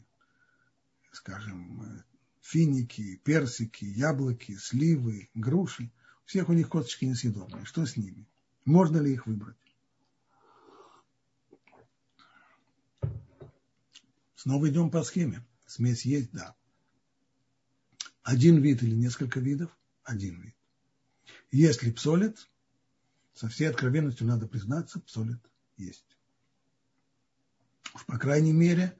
[1.11, 2.03] скажем,
[2.49, 5.91] финики, персики, яблоки, сливы, груши.
[6.23, 7.65] У всех у них косточки несъедобные.
[7.65, 8.27] Что с ними?
[8.65, 9.57] Можно ли их выбрать?
[14.35, 15.45] Снова идем по схеме.
[15.67, 16.55] Смесь есть, да.
[18.23, 19.69] Один вид или несколько видов?
[20.03, 20.55] Один вид.
[21.51, 22.49] Если псолит,
[23.33, 25.39] со всей откровенностью надо признаться, псолит
[25.77, 26.17] есть.
[28.07, 28.97] По крайней мере,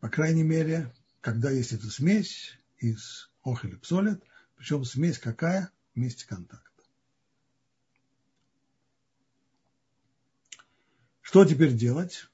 [0.00, 0.92] по крайней мере,
[1.26, 4.22] когда есть эта смесь из ох или псолит,
[4.54, 5.72] причем смесь какая?
[5.92, 6.84] В месте контакта.
[11.22, 12.28] Что теперь делать?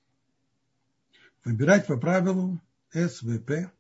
[1.43, 2.61] Выбирать по правилу
[2.93, 3.73] СВП.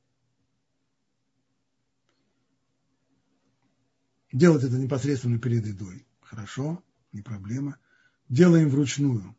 [4.32, 6.06] Делать это непосредственно перед едой.
[6.22, 7.78] Хорошо, не проблема.
[8.30, 9.36] Делаем вручную.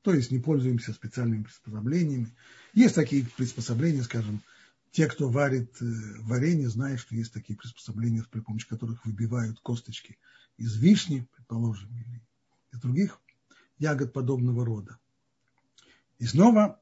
[0.00, 2.34] То есть не пользуемся специальными приспособлениями
[2.74, 4.42] есть такие приспособления, скажем,
[4.94, 5.84] те, кто варит э,
[6.20, 10.16] варенье, знают, что есть такие приспособления, при помощи которых выбивают косточки
[10.56, 12.22] из вишни, предположим, или
[12.72, 13.20] из других
[13.78, 14.96] ягод подобного рода.
[16.20, 16.80] И снова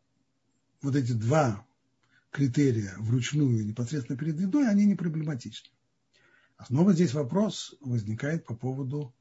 [0.82, 1.66] вот эти два
[2.30, 5.70] критерия вручную непосредственно перед едой, они не проблематичны.
[6.58, 9.14] А снова здесь вопрос возникает по поводу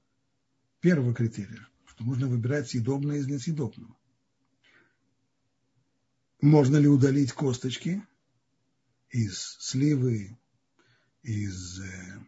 [0.81, 3.95] первого критерия, что нужно выбирать съедобное из несъедобного.
[6.41, 8.03] Можно ли удалить косточки
[9.11, 10.37] из сливы,
[11.21, 12.19] из, э,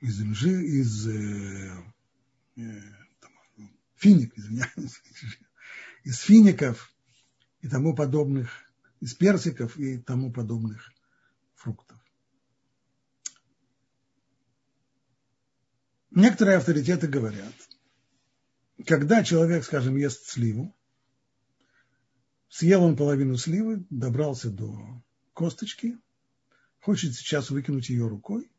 [0.00, 1.92] из инжи, из э,
[2.56, 2.80] э,
[3.94, 5.02] финик, извиняюсь,
[6.04, 6.92] из фиников
[7.62, 8.50] и тому подобных,
[9.00, 10.92] из персиков и тому подобных
[11.54, 11.98] фруктов.
[16.10, 17.54] Некоторые авторитеты говорят–
[18.84, 20.75] когда человек, скажем, ест сливу,
[22.48, 25.98] съел он половину сливы, добрался до косточки,
[26.80, 28.50] хочет сейчас выкинуть ее рукой,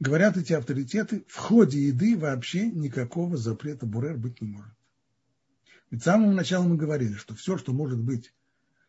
[0.00, 4.74] говорят эти авторитеты, в ходе еды вообще никакого запрета бурер быть не может.
[5.90, 8.32] Ведь с самого начала мы говорили, что все, что может быть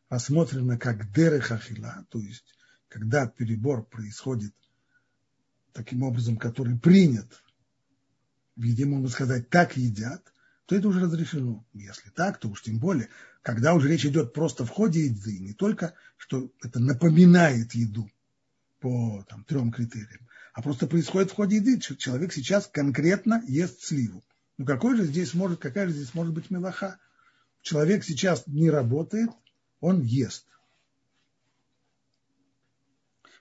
[0.10, 2.46] рассмотрено как дерехахила, то есть
[2.88, 4.54] когда перебор происходит
[5.72, 7.44] таким образом, который принят
[8.60, 10.34] где, можно сказать, так едят,
[10.70, 11.66] то это уже разрешено.
[11.74, 13.10] Если так, то уж тем более,
[13.42, 18.08] когда уже речь идет просто в ходе еды, не только, что это напоминает еду
[18.80, 21.80] по там, трем критериям, а просто происходит в ходе еды.
[21.80, 24.24] Человек сейчас конкретно ест сливу.
[24.60, 27.00] Ну какой же здесь может, какая же здесь может быть мелоха?
[27.64, 29.32] Человек сейчас не работает,
[29.80, 30.46] он ест.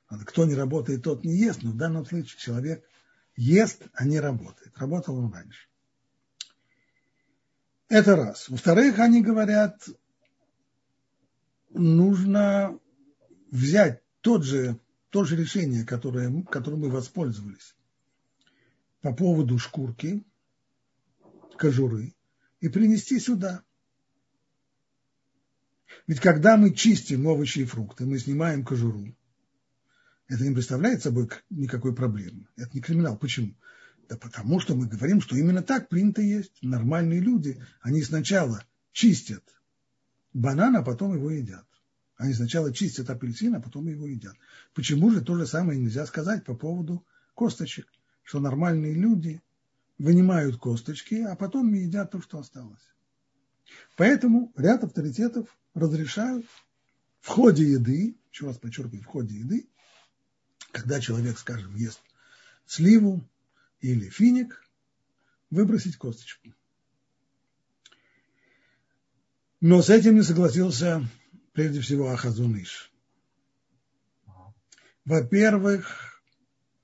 [0.09, 2.85] Кто не работает, тот не ест, но в данном случае человек–
[3.37, 4.73] ест, а не работает.
[4.79, 5.69] Работал он раньше.
[7.89, 8.49] Это раз.
[8.49, 9.89] Во-вторых, они говорят,
[11.71, 12.79] нужно
[13.51, 14.79] взять тот же,
[15.11, 17.75] то же решение, которое, которым мы воспользовались
[19.01, 20.25] по поводу шкурки,
[21.57, 22.15] кожуры,
[22.61, 23.65] и принести сюда.
[26.07, 29.15] Ведь когда мы чистим овощи и фрукты, мы снимаем кожуру,
[30.27, 32.49] это не представляет собой никакой проблемы.
[32.57, 33.17] Это не криминал.
[33.17, 33.55] Почему?
[34.09, 36.63] Да потому что мы говорим, что именно так принято есть.
[36.63, 39.45] Нормальные люди, они сначала чистят
[40.33, 41.67] банан, а потом его едят.
[42.17, 44.35] Они сначала чистят апельсин, а потом его едят.
[44.75, 47.87] Почему же то же самое нельзя сказать по поводу косточек?
[48.23, 49.43] Что нормальные люди
[49.99, 52.83] вынимают косточки, а потом едят то, что осталось.
[53.97, 56.47] Поэтому ряд авторитетов разрешают
[57.21, 59.69] в ходе еды, еще раз подчеркиваю, в ходе еды,
[60.73, 62.01] когда человек, скажем, ест
[62.67, 63.29] сливу
[63.81, 64.63] или финик,
[65.51, 66.55] выбросить косточку.
[69.61, 71.09] Но с этим не согласился
[71.53, 72.93] прежде всего Ахазуныш.
[75.05, 76.23] Во-первых,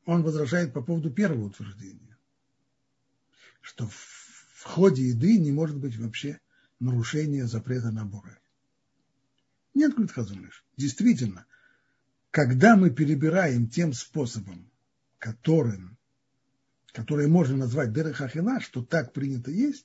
[0.07, 2.19] он возражает по поводу первого утверждения,
[3.61, 6.41] что в ходе еды не может быть вообще
[6.81, 8.39] нарушения запрета на бурель.
[9.75, 11.47] Нет, говорит Хазуныш, действительно,
[12.31, 14.71] когда мы перебираем тем способом,
[15.19, 15.97] которым,
[16.95, 19.85] который можно назвать дерехахила, что так принято есть,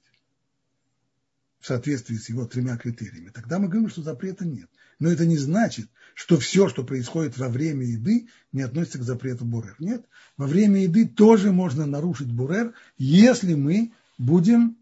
[1.59, 4.69] в соответствии с его тремя критериями, тогда мы говорим, что запрета нет.
[4.99, 9.43] Но это не значит, что все, что происходит во время еды, не относится к запрету
[9.43, 9.75] бурер.
[9.79, 10.05] Нет,
[10.37, 14.77] во время еды тоже можно нарушить бурер, если мы будем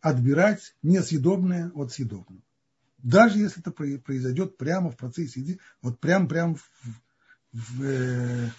[0.00, 2.42] отбирать несъедобное от съедобного.
[2.98, 6.64] Даже если это произойдет прямо в процессе еды, вот прям-прям в,
[7.52, 8.50] в, э,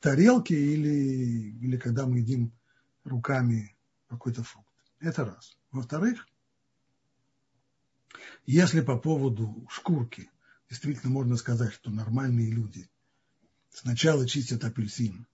[0.00, 2.52] тарелке или, или когда мы едим
[3.04, 3.76] руками
[4.08, 4.68] какой-то фрукт.
[4.98, 5.56] Это раз.
[5.70, 6.26] Во-вторых,
[8.46, 10.30] если по поводу шкурки
[10.68, 12.90] действительно можно сказать, что нормальные люди
[13.70, 15.26] сначала чистят апельсин,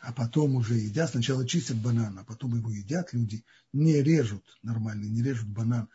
[0.00, 5.04] а потом уже едят, сначала чистят банан, а потом его едят, люди не режут нормально,
[5.04, 5.88] не режут банан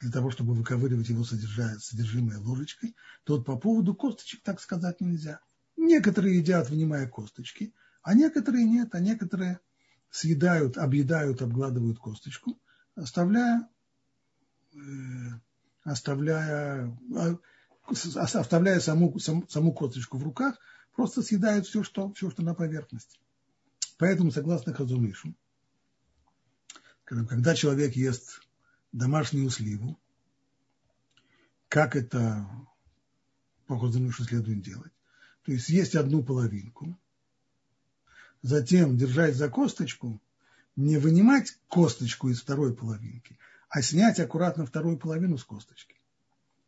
[0.00, 5.40] для того, чтобы выковыривать его содержимое ложечкой, то вот по поводу косточек так сказать нельзя.
[5.76, 9.60] Некоторые едят, вынимая косточки, а некоторые нет, а некоторые
[10.10, 12.58] съедают, объедают, обгладывают косточку,
[12.94, 13.68] оставляя
[14.74, 14.78] э,
[15.86, 17.38] оставляя, а,
[18.16, 20.58] оставляя саму, саму, саму косточку в руках,
[20.94, 23.20] просто съедают все, что, все, что на поверхности.
[23.98, 25.34] Поэтому, согласно Хазумишу,
[27.04, 28.40] когда человек ест
[28.92, 29.98] домашнюю сливу,
[31.68, 32.48] как это
[33.66, 34.92] по Хазумишу следует делать?
[35.46, 36.98] То есть есть одну половинку,
[38.42, 40.20] затем держать за косточку,
[40.74, 45.94] не вынимать косточку из второй половинки, а снять аккуратно вторую половину с косточки.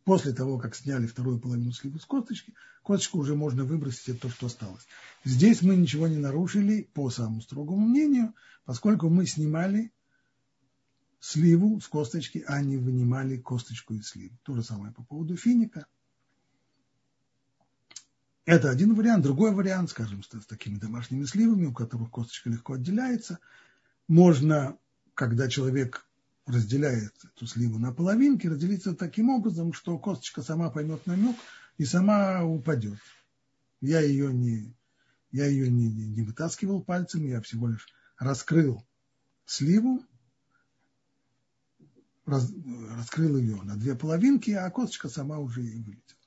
[0.04, 4.30] После того, как сняли вторую половину сливы с косточки, косточку уже можно выбросить, это то,
[4.30, 4.86] что осталось.
[5.24, 8.32] Здесь мы ничего не нарушили, по самому строгому мнению,
[8.64, 9.90] поскольку мы снимали
[11.18, 14.38] сливу с косточки, а не вынимали косточку из сливы.
[14.44, 15.86] То же самое по поводу финика.
[18.48, 19.24] Это один вариант.
[19.24, 23.40] Другой вариант, скажем, с, такими домашними сливами, у которых косточка легко отделяется,
[24.08, 24.78] можно,
[25.12, 26.06] когда человек
[26.46, 31.36] разделяет эту сливу на половинки, разделится таким образом, что косточка сама поймет намек
[31.76, 32.98] и сама упадет.
[33.82, 34.74] Я ее не,
[35.30, 38.82] я ее не, не вытаскивал пальцем, я всего лишь раскрыл
[39.44, 40.02] сливу,
[42.24, 42.50] раз,
[42.96, 46.17] раскрыл ее на две половинки, а косточка сама уже и вылетела.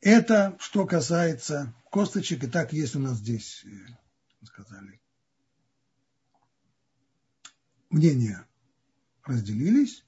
[0.00, 5.00] Это что касается косточек, и так есть у нас здесь, э, сказали,
[7.90, 8.46] мнения
[9.24, 10.04] разделились.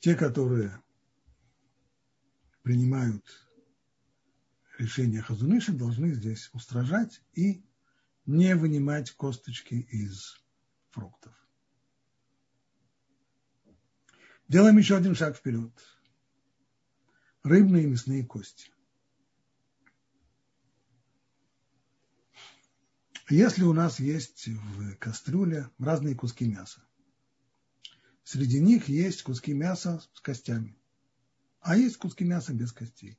[0.00, 0.80] Те, которые
[2.62, 3.24] принимают
[4.78, 7.64] решение Хазуныша, должны здесь устражать и
[8.26, 10.40] не вынимать косточки из
[10.90, 11.34] фруктов.
[14.46, 15.72] Делаем еще один шаг вперед.
[17.42, 18.70] Рыбные и мясные кости.
[23.30, 26.82] Если у нас есть в кастрюле разные куски мяса,
[28.30, 30.76] Среди них есть куски мяса с костями,
[31.62, 33.18] а есть куски мяса без костей.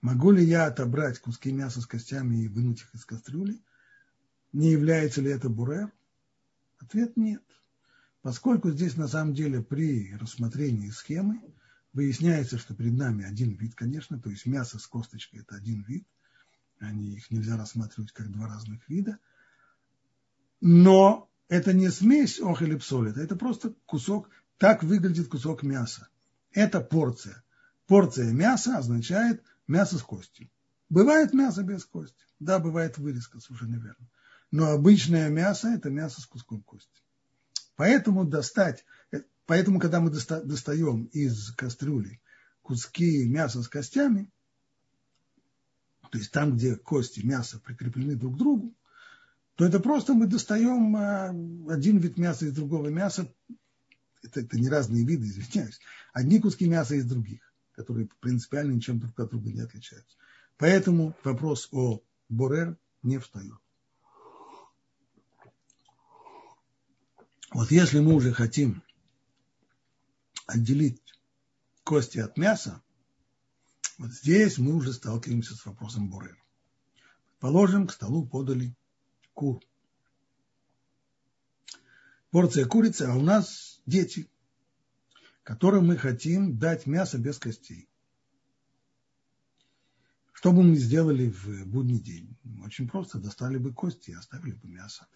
[0.00, 3.60] Могу ли я отобрать куски мяса с костями и вынуть их из кастрюли?
[4.52, 5.90] Не является ли это бурер?
[6.78, 7.42] Ответ нет.
[8.20, 11.42] Поскольку здесь на самом деле при рассмотрении схемы
[11.92, 16.06] выясняется, что перед нами один вид, конечно, то есть мясо с косточкой– это один вид,
[16.86, 19.18] они, их нельзя рассматривать как два разных вида,
[20.60, 26.08] но это не смесь ох или псолит, это просто кусок, так выглядит кусок мяса.
[26.52, 27.42] Это порция.
[27.86, 30.50] Порция мяса означает мясо с костью.
[30.88, 32.24] Бывает мясо без кости.
[32.38, 34.08] Да, бывает вырезка, совершенно верно.
[34.50, 37.02] Но обычное мясо– это мясо с куском кости.
[37.76, 42.20] Поэтому достать, э, поэтому, когда мы достаем из кастрюли
[42.60, 44.30] куски мяса с костями,
[46.12, 48.74] то есть там, где кости мяса прикреплены друг к другу,
[49.54, 51.30] то это просто мы достаем а,
[51.72, 53.32] один вид мяса из другого мяса,
[54.22, 55.80] это, это не разные виды, извиняюсь,
[56.12, 57.40] одни куски мяса из других,
[57.72, 60.18] которые принципиально ничем друг от друга не отличаются.
[60.58, 63.56] Поэтому вопрос о борер не встает.
[67.52, 68.82] Вот если мы уже хотим
[70.46, 71.00] отделить
[71.84, 72.82] кости от мяса,
[74.02, 76.42] вот здесь мы уже сталкиваемся с вопросом бурера.
[77.38, 78.74] Положим, к столу подали
[79.32, 79.62] кур.
[82.32, 84.28] Порция курицы, а у нас дети,
[85.44, 87.88] которым мы хотим дать мясо без костей.
[90.32, 92.36] Что бы мы сделали в будний день?
[92.64, 95.06] Очень просто, достали бы кости и оставили бы мясо.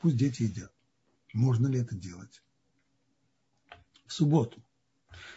[0.00, 0.72] Пусть дети едят.
[1.32, 2.44] Можно ли это делать?
[4.06, 4.62] В субботу.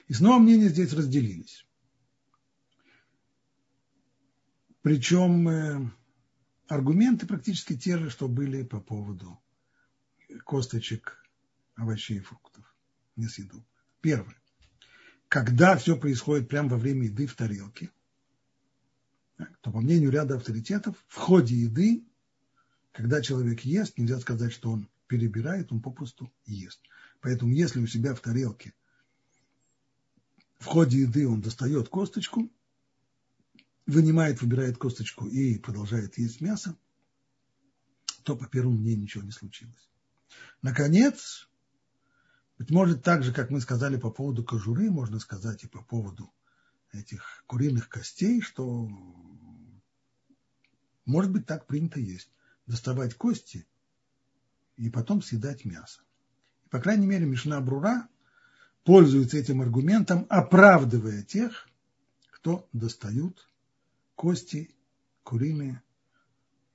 [0.07, 1.64] И снова мнения здесь разделились.
[4.85, 5.91] Причем э,
[6.67, 9.41] аргументы практически те же, что были по поводу
[10.43, 11.25] косточек
[11.73, 12.63] овощей и фруктов,
[13.15, 13.65] несъедобных.
[13.99, 14.39] Первое.
[15.27, 17.89] Когда все происходит прямо во время еды в тарелке,
[19.61, 22.05] то, по мнению ряда авторитетов, в ходе еды,
[22.91, 26.79] когда человек ест, нельзя сказать, что он перебирает, он попросту ест.
[27.21, 28.75] Поэтому, если у себя в тарелке
[30.59, 32.51] в ходе еды он достает косточку,
[33.85, 36.77] вынимает, выбирает косточку и продолжает есть мясо,
[38.23, 39.89] то, по первому мнению, ничего не случилось.
[40.61, 41.47] Наконец,
[42.57, 46.33] быть может, так же, как мы сказали по поводу кожуры, можно сказать и по поводу
[46.91, 48.89] этих куриных костей, что,
[51.05, 52.29] может быть, так принято есть.
[52.65, 53.67] Доставать кости
[54.75, 56.01] и потом съедать мясо.
[56.65, 58.07] И, по крайней мере, Мишна Брура
[58.83, 61.69] пользуется этим аргументом, оправдывая тех,
[62.31, 63.47] кто достают
[64.15, 64.75] кости
[65.23, 65.81] куриные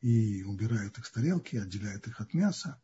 [0.01, 2.81] и убирают их с тарелки, отделяют их от мяса.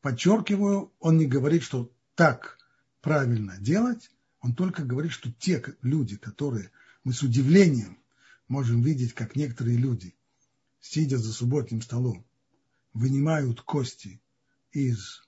[0.00, 2.58] Подчеркиваю, он не говорит, что так
[3.00, 4.10] правильно делать,
[4.40, 6.70] он только говорит, что те люди, которые
[7.04, 7.98] мы с удивлением
[8.46, 10.16] можем видеть, как некоторые люди,
[10.80, 12.24] сидя за субботним столом,
[12.92, 14.20] вынимают кости
[14.72, 15.22] из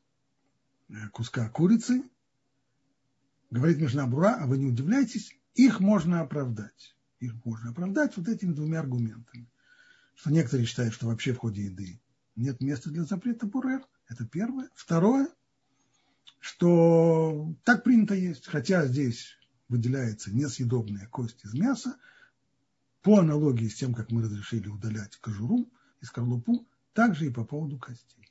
[0.88, 2.02] э, куска курицы,
[3.50, 6.96] говорит Мишна Бура, а вы не удивляйтесь, их можно оправдать.
[7.20, 9.48] Их можно оправдать вот этими двумя аргументами.
[10.14, 12.00] Что некоторые считают, что вообще в ходе еды
[12.34, 13.84] нет места для запрета бурер.
[14.08, 14.68] Это первое.
[14.74, 15.28] Второе,
[16.40, 19.36] что так принято есть, хотя здесь
[19.68, 21.96] выделяется несъедобная кость из мяса,
[23.02, 27.78] по аналогии с тем, как мы разрешили удалять кожуру и скорлупу, также и по поводу
[27.78, 28.30] костей.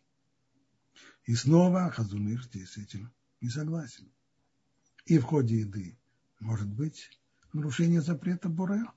[1.25, 3.11] И снова Хазуныш здесь с этим
[3.41, 4.11] не согласен.
[5.05, 5.97] И в ходе еды
[6.39, 7.09] может быть
[7.53, 8.91] нарушение запрета Борер.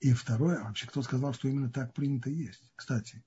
[0.00, 2.72] И второе, а вообще кто сказал, что именно так принято есть?
[2.74, 3.22] Кстати,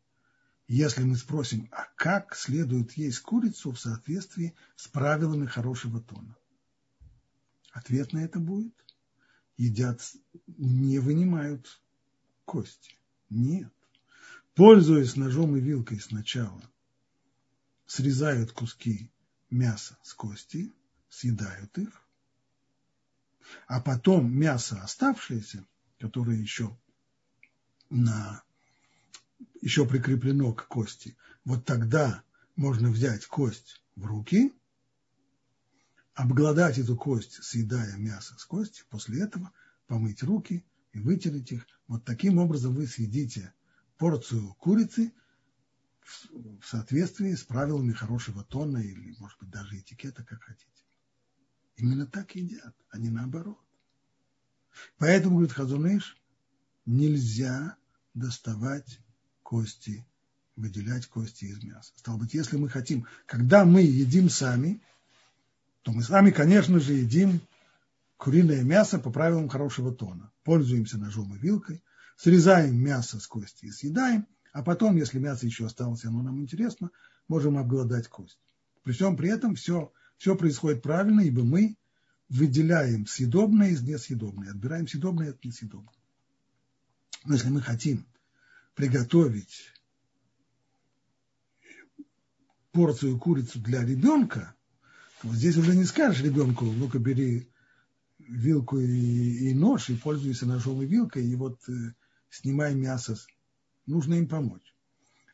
[0.68, 6.36] если мы спросим, а как следует есть курицу в соответствии с правилами хорошего тона?
[7.72, 8.74] Ответ на это будет,
[9.58, 10.01] едят,
[10.47, 11.82] не вынимают
[12.45, 12.95] кости.
[13.30, 13.72] Нет
[14.56, 16.62] пользуясь ножом и вилкой сначала,
[17.86, 19.12] срезают куски
[19.49, 20.72] мяса с кости,
[21.10, 22.03] съедают их,
[23.67, 25.65] а потом мясо оставшееся,
[25.99, 26.77] которое еще,
[27.89, 28.43] на,
[29.61, 32.23] еще прикреплено к кости, вот тогда
[32.55, 34.53] можно взять кость в руки,
[36.13, 39.51] обглодать эту кость, съедая мясо с кости, после этого
[39.87, 41.67] помыть руки и вытереть их.
[41.87, 43.53] Вот таким образом вы съедите
[43.97, 45.13] порцию курицы
[46.03, 50.82] в соответствии с правилами хорошего тона или, может быть, даже этикета, как хотите.
[51.76, 53.59] Именно так едят, а не наоборот.
[54.97, 56.17] Поэтому, говорит Хазуныш,
[56.86, 57.78] нельзя
[58.13, 58.99] доставать
[59.41, 60.05] кости,
[60.55, 61.91] выделять кости из мяса.
[61.95, 64.82] Стало быть, если мы хотим, когда мы едим сами,
[65.82, 67.41] то мы сами, конечно же, едим
[68.17, 70.32] куриное мясо по правилам хорошего тона.
[70.43, 71.84] Пользуемся ножом и вилкой–
[72.15, 76.91] срезаем мясо с кости и съедаем, а потом, если мясо еще осталось, оно нам интересно,
[77.28, 78.39] можем обглодать кость.
[78.84, 79.91] При всем при этом все,
[80.24, 81.76] все происходит правильно, ибо мы
[82.30, 85.97] выделяем съедобное из несъедобное, отбираем съедобное от несъедобного.
[87.26, 88.05] Но если мы хотим
[88.74, 89.74] приготовить
[92.71, 94.55] порцию курицы для ребенка,
[95.21, 97.49] то здесь уже не скажешь ребенку, ну-ка бери
[98.17, 101.74] вилку и, и нож, и пользуйся ножом и вилкой, и вот э,
[102.30, 103.17] снимай мясо,
[103.86, 104.74] нужно им помочь.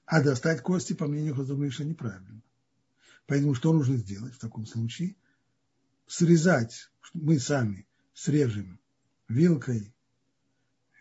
[0.08, 2.42] А достать кости, по мнению Хазумиша, неправильно.
[3.30, 5.16] Поэтому что нужно сделать в таком случае?
[6.08, 8.80] Срезать, мы сами срежем
[9.28, 9.94] вилкой,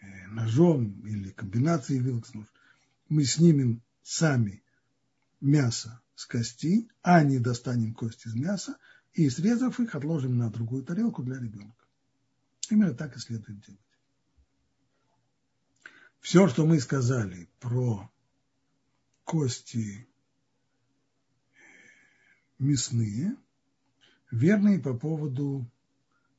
[0.03, 2.26] э, ножом или комбинацией вилок.
[3.09, 4.62] Мы снимем сами
[5.41, 8.76] мясо с кости, а не достанем кость из мяса,
[9.14, 11.87] и срезав их, отложим на другую тарелку для ребенка.
[12.68, 13.81] Именно так и следует делать.
[16.20, 18.12] Все, что мы сказали про
[19.24, 20.07] кости
[22.59, 23.36] мясные,
[24.30, 25.70] верно и по поводу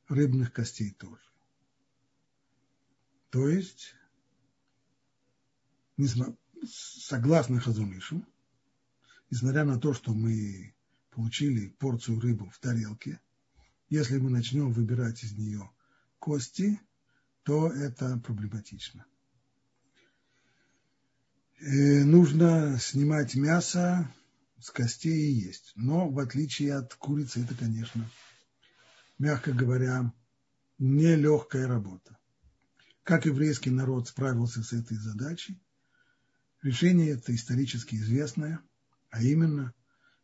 [0.08, 1.22] рыбных костей тоже.
[3.30, 3.94] То есть,
[6.66, 8.26] согласно Хазунишу,
[9.30, 10.74] несмотря на то, что мы
[11.10, 13.20] получили порцию рыбы в тарелке,
[13.88, 15.70] если мы начнем выбирать из нее
[16.18, 16.80] кости,
[17.42, 19.04] то это проблематично.
[21.60, 24.12] И нужно снимать мясо
[24.60, 25.72] с костей и есть.
[25.76, 28.08] Но в отличие от курицы, это, конечно,
[29.18, 30.12] мягко говоря,
[30.78, 32.18] нелегкая работа.
[33.02, 35.60] Как еврейский народ справился с этой задачей?
[36.62, 38.60] Решение это исторически известное,
[39.10, 39.74] а именно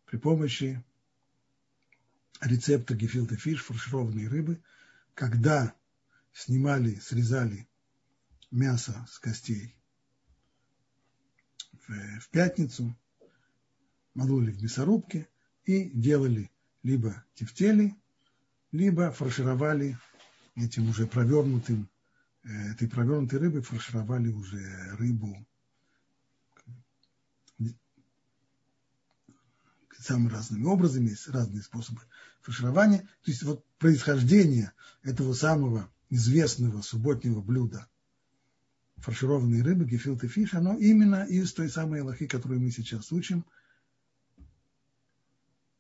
[0.04, 0.84] при помощи
[2.40, 4.62] рецепта гефилта фиш, фаршированной рыбы,
[5.14, 5.74] когда
[6.32, 7.68] снимали, срезали
[8.50, 9.74] мясо с костей
[11.86, 12.96] в, в пятницу,
[14.16, 15.28] мололи в мясорубке
[15.64, 16.50] и делали
[16.82, 17.94] либо тефтели,
[18.72, 19.98] либо фаршировали
[20.56, 21.88] этим уже провернутым,
[22.42, 25.46] э, этой провернутой рыбой фаршировали уже рыбу
[29.98, 32.00] самыми разными образами, есть разные способы
[32.42, 33.00] фарширования.
[33.00, 37.88] То есть вот происхождение этого самого известного субботнего блюда
[38.98, 43.44] фаршированной рыбы, гефилты фиш, оно именно из той самой лохи, которую мы сейчас учим,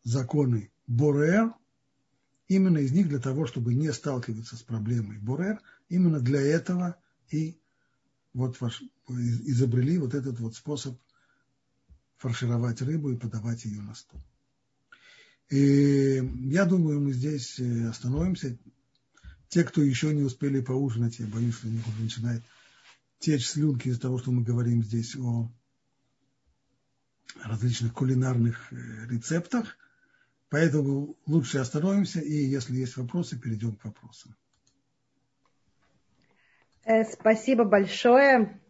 [0.06, 1.52] законы Борер,
[2.46, 6.96] именно из них для того, чтобы не сталкиваться с проблемой Борер, именно для этого
[7.28, 7.58] и
[8.32, 10.96] вот ваш, изобрели вот этот вот способ
[12.18, 14.20] фаршировать рыбу и подавать ее на стол.
[15.50, 18.56] И я думаю, мы здесь э, остановимся.
[19.48, 22.44] Те, кто еще не успели поужинать, я боюсь, что они уже начинают
[23.18, 25.50] течь слюнки из-за того, что мы говорим здесь о
[27.42, 29.76] различных кулинарных э, рецептах.
[30.48, 34.34] Поэтому лучше остановимся, и если есть вопросы, перейдем к вопросам.
[36.84, 38.60] Э, спасибо большое.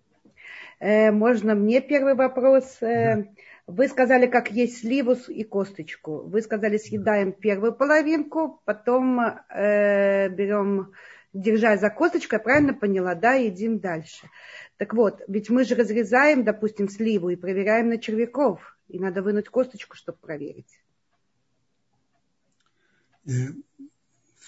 [0.81, 2.79] Э, можно мне первый вопрос?
[2.81, 3.25] Э, да.
[3.67, 6.23] Вы сказали, как есть сливу и косточку.
[6.23, 10.93] Вы сказали, съедаем первую половинку, потом э, берем,
[11.33, 14.29] держа за косточку, я правильно поняла, да, едим дальше.
[14.77, 18.79] Так вот, ведь мы же разрезаем, допустим, сливу и проверяем на червяков.
[18.89, 20.81] И надо вынуть косточку, чтобы проверить.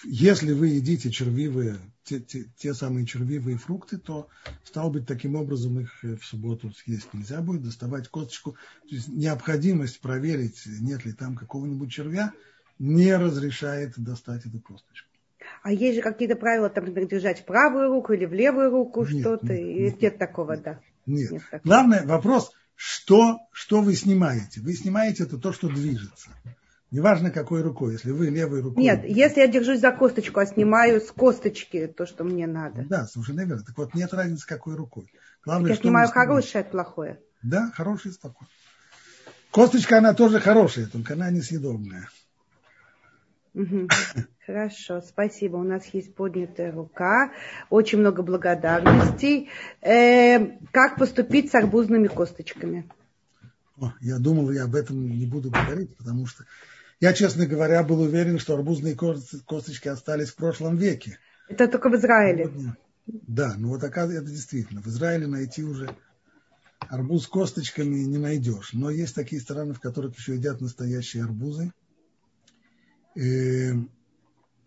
[0.05, 1.77] Если вы едите червивые
[2.09, 4.29] те, те, те самые червивые фрукты, то,
[4.63, 8.53] стало быть, таким образом их в субботу съесть нельзя будет, доставать косточку.
[8.89, 12.33] То есть необходимость проверить, нет ли там какого-нибудь червя,
[12.79, 15.07] не разрешает достать эту косточку.
[15.61, 19.05] А есть же какие-то правила, там, например, держать в правую руку или в левую руку
[19.05, 19.53] что-то?
[19.53, 20.79] Нет, нет, нет такого, нет, да?
[21.05, 21.31] Нет.
[21.31, 21.61] нет такого.
[21.63, 24.61] Главное, вопрос, что, что вы снимаете?
[24.61, 26.29] Вы снимаете это то, что движется.
[26.91, 28.81] Неважно, какой рукой, если вы левой рукой.
[28.81, 32.83] Нет, если я держусь за косточку, а снимаю с косточки то, что мне надо.
[32.89, 33.63] Да, совершенно верно.
[33.63, 35.11] Так вот, нет разницы, какой рукой.
[35.45, 37.19] Главное, я что снимаю хорошее, а плохое.
[37.43, 38.49] Да, хорошее, спокойно.
[39.51, 42.09] Косточка, она тоже хорошая, только она несъедобная.
[44.45, 45.57] Хорошо, спасибо.
[45.57, 47.31] У нас есть поднятая рука.
[47.69, 49.49] Очень много благодарностей.
[49.81, 52.89] Э, как поступить с арбузными косточками?
[53.79, 56.45] О, я думал, я об этом не буду говорить, потому что
[56.99, 61.17] я, честно говоря, был уверен, что арбузные косточки остались в прошлом веке.
[61.47, 62.51] Это только в Израиле.
[63.07, 64.81] Да, ну вот оказывается, это действительно.
[64.81, 65.95] В Израиле найти уже
[66.79, 68.73] арбуз с косточками не найдешь.
[68.73, 71.71] Но есть такие страны, в которых еще едят настоящие арбузы.
[73.15, 73.71] И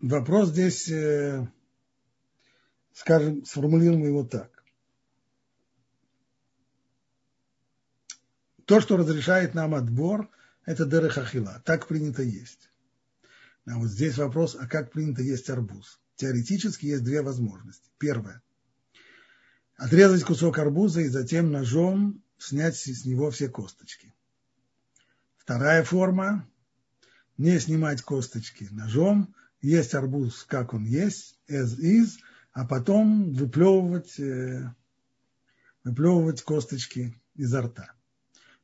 [0.01, 1.47] вопрос здесь, э,
[2.93, 4.51] скажем, сформулируем его так.
[8.65, 10.29] То, что разрешает нам отбор–
[10.65, 11.61] это дерехахила.
[11.65, 12.69] Так принято есть.
[13.65, 15.99] А вот здесь вопрос, а как принято есть арбуз?
[16.15, 17.89] Теоретически есть две возможности.
[17.97, 18.41] Первое.
[19.77, 24.13] Отрезать кусок арбуза и затем ножом снять с него все косточки.
[25.37, 26.47] Вторая форма.
[27.37, 32.11] Не снимать косточки ножом, есть арбуз, как он есть, as is,
[32.51, 34.71] а потом выплевывать, э,
[35.83, 37.93] выплевывать косточки изо рта.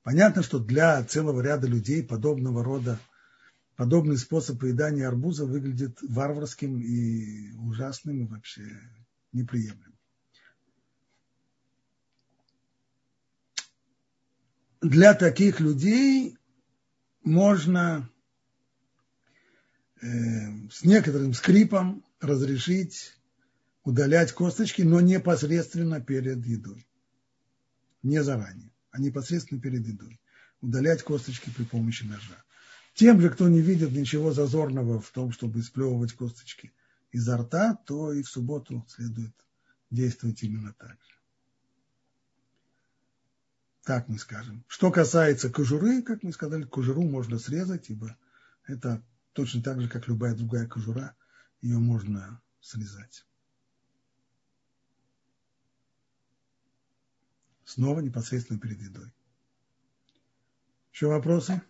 [0.03, 2.99] Понятно, что для целого ряда людей подобного рода
[3.75, 8.63] подобный способ поедания арбуза выглядит варварским и ужасным, и вообще
[9.31, 9.97] неприемлемым.
[14.81, 16.37] Для таких людей
[17.23, 18.09] можно
[20.01, 20.07] э,
[20.71, 23.17] с некоторым скрипом разрешить
[23.83, 26.87] удалять косточки, но непосредственно перед едой.
[28.03, 30.19] Не заранее, а непосредственно перед едой.
[30.61, 32.43] Удалять косточки при помощи ножа.
[32.93, 36.73] Тем же, кто не видит ничего зазорного в том, чтобы сплевывать косточки
[37.11, 39.33] изо рта, то и в субботу следует
[39.89, 41.15] действовать именно так же.
[43.83, 44.63] Так мы скажем.
[44.67, 48.17] Что касается кожуры, как мы сказали, кожуру можно срезать, ибо
[48.67, 51.15] это точно так же, как любая другая кожура,
[51.61, 53.25] ее можно срезать.
[57.69, 59.13] Снова непосредственно перед едой.
[60.91, 61.61] Еще вопросы?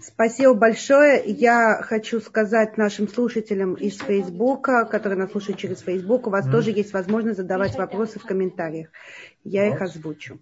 [0.00, 1.22] Спасибо большое.
[1.26, 6.50] Я хочу сказать нашим слушателям из Фейсбука, которые нас слушают через Фейсбук, у вас mm.
[6.50, 8.88] тоже есть возможность задавать вопросы в комментариях.
[9.44, 10.40] Я их озвучу.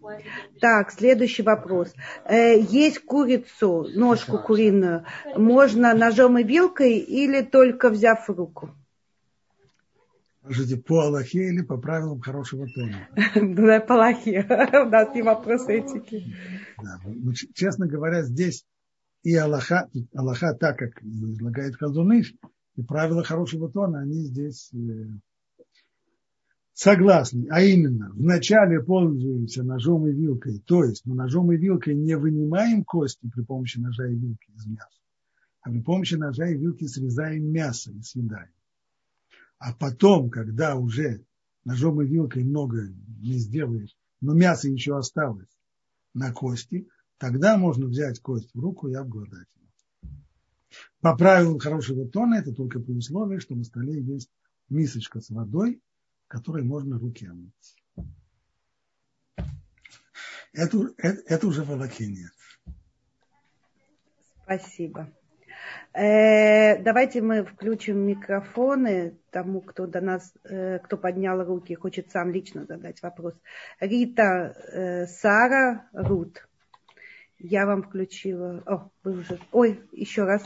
[0.60, 1.92] Так, следующий вопрос.
[2.24, 8.70] Э, есть курицу, ножку куриную, можно ножом и вилкой или только взяв руку?
[10.44, 13.08] Скажите, по Аллахе или по правилам хорошего тона?
[13.56, 14.42] Да, по Аллахе.
[14.86, 16.36] У нас не вопрос этики.
[16.82, 18.66] Да, ну, честно говоря, здесь
[19.22, 22.34] и Аллаха, Аллаха так как излагает Хазуныш,
[22.76, 25.06] и правила хорошего тона, они здесь э,
[26.74, 27.46] согласны.
[27.50, 32.84] А именно, вначале пользуемся ножом и вилкой, то есть мы ножом и вилкой не вынимаем
[32.84, 35.00] кости при помощи ножа и вилки из мяса,
[35.62, 38.50] а при помощи ножа и вилки срезаем мясо и съедаем.
[39.64, 41.24] А потом, когда уже
[41.64, 42.88] ножом и вилкой много
[43.20, 45.48] не сделаешь, но мясо еще осталось
[46.12, 46.86] на кости,
[47.18, 50.12] Тогда можно взять кость в руку и обглодать ее.
[51.00, 54.30] По правилам хорошего тона это только при условии, что на столе есть
[54.68, 55.80] мисочка с водой,
[56.26, 57.76] которой можно руки омыть.
[60.52, 62.32] Это, это, это уже волокинец.
[64.42, 65.10] Спасибо.
[65.94, 72.32] Э, давайте мы включим микрофоны тому, кто до нас, э, кто поднял руки, хочет сам
[72.32, 73.34] лично задать вопрос.
[73.78, 76.48] Рита, э, Сара, Рут.
[77.38, 78.60] Я вам включила.
[78.66, 79.38] О, вы уже.
[79.52, 80.42] Ой, еще раз.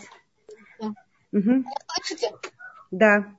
[0.80, 0.92] Да.
[1.32, 1.64] Угу.
[2.90, 3.34] Да.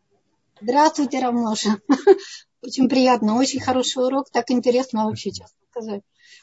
[0.61, 1.77] Здравствуйте, Равноша.
[2.61, 6.01] Очень приятно, очень хороший урок, так интересно вообще, честно сказать.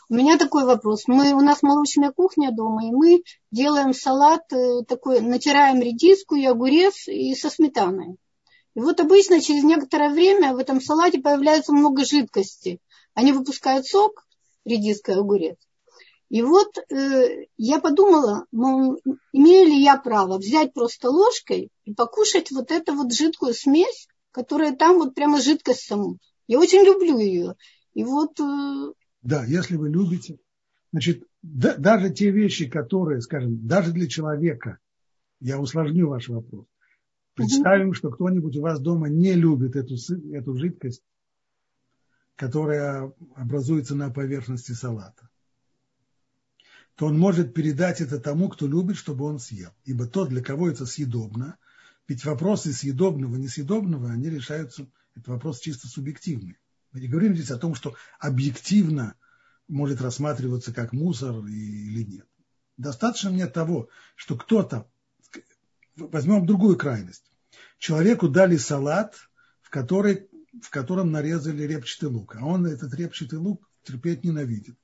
[0.09, 1.05] У меня такой вопрос.
[1.09, 6.45] Мы, у нас молочная кухня дома, и мы делаем салат э, такой, натираем редиску и
[6.45, 8.17] огурец и со сметаной.
[8.77, 12.79] И вот обычно через некоторое время в этом салате появляется много жидкости.
[13.15, 14.27] Они выпускают сок,
[14.65, 15.57] редиска и огурец.
[16.29, 18.99] И вот э, я подумала, мол,
[19.33, 24.77] имею ли я право взять просто ложкой и покушать вот эту вот жидкую смесь, которая
[24.77, 26.19] там вот прямо жидкость саму.
[26.47, 27.55] Я очень люблю ее.
[27.95, 28.39] И вот...
[28.41, 28.93] Э...
[29.27, 30.39] Да, если вы любите.
[30.93, 34.79] Значит, да, даже те вещи, которые, скажем, даже для человека,
[35.41, 36.67] я усложню ваш вопрос.
[37.35, 37.95] Представим, угу.
[37.95, 39.97] что кто-нибудь у вас дома не любит эту,
[40.33, 41.03] эту жидкость,
[42.37, 45.29] которая образуется на поверхности салата
[46.97, 49.71] то он может передать это тому, кто любит, чтобы он съел.
[49.85, 51.59] Ибо тот, для кого это съедобно,
[52.09, 56.57] ведь вопросы съедобного, несъедобного, они решаются, это вопрос чисто субъективный.
[56.93, 59.17] Мы не говорим здесь о том, что объективно
[59.69, 62.27] может рассматриваться как мусор или нет.
[62.77, 64.89] Достаточно мне того, что кто-то,
[65.97, 67.31] возьмем другую крайность,
[67.79, 69.17] человеку дали салат,
[69.63, 70.29] в, который,
[70.63, 74.77] в котором нарезали репчатый лук, а он этот репчатый лук терпеть ненавидит.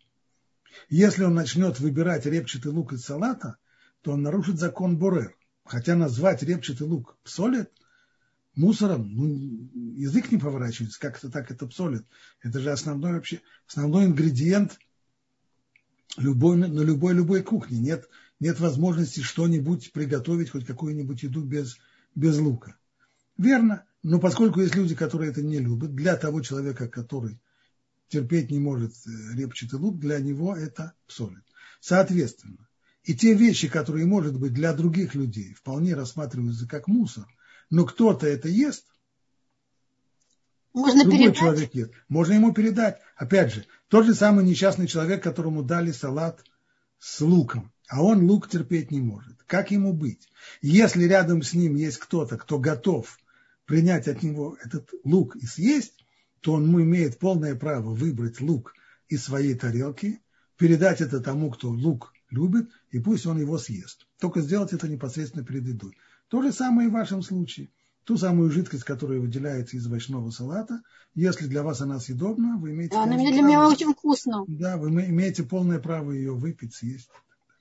[0.89, 3.57] Если он начнет выбирать репчатый лук из салата,
[4.01, 5.37] то он нарушит закон Борер.
[5.65, 7.71] Хотя назвать репчатый лук псолит
[8.55, 9.27] мусором, ну,
[9.97, 12.05] язык не поворачивается, как это так это псолит.
[12.43, 14.79] Это же основной вообще, основной ингредиент
[16.17, 17.79] любой, на любой любой кухне.
[17.79, 18.09] Нет,
[18.41, 21.79] нет возможности что-нибудь приготовить, хоть какую-нибудь еду без,
[22.15, 22.77] без лука.
[23.39, 27.39] Верно, но поскольку есть люди, которые это не любят, для того человека, который
[28.09, 31.45] терпеть не может э, репчатый лук, для него это псолит.
[31.81, 32.69] Соответственно,
[33.05, 37.27] и те вещи, которые, может быть, для других людей вполне рассматриваются как мусор,
[37.73, 38.85] но кто-то это ест,
[40.75, 41.39] можно другой передать?
[41.39, 42.99] человек ест, можно ему передать.
[43.17, 46.45] Опять же, тот же самый несчастный человек, которому дали салат
[46.99, 49.43] с луком, а он лук терпеть не может.
[49.47, 50.29] Как ему быть?
[50.61, 53.19] Если рядом с ним есть кто-то, кто готов
[53.65, 56.05] принять от него этот лук и съесть,
[56.43, 58.75] то он имеет полное право выбрать лук
[59.09, 60.21] из своей тарелки,
[60.59, 64.07] передать это тому, кто лук любит, и пусть он его съест.
[64.21, 65.97] Только сделать это непосредственно перед едой.
[66.33, 67.69] То же самое и в вашем случае.
[68.05, 70.81] Ту самую жидкость, которая выделяется из овощного салата,
[71.15, 72.95] если для вас она съедобна, вы имеете...
[72.95, 74.45] Да, она для право, меня очень вкусно.
[74.49, 77.11] Да, вы имеете полное право ее выпить, съесть.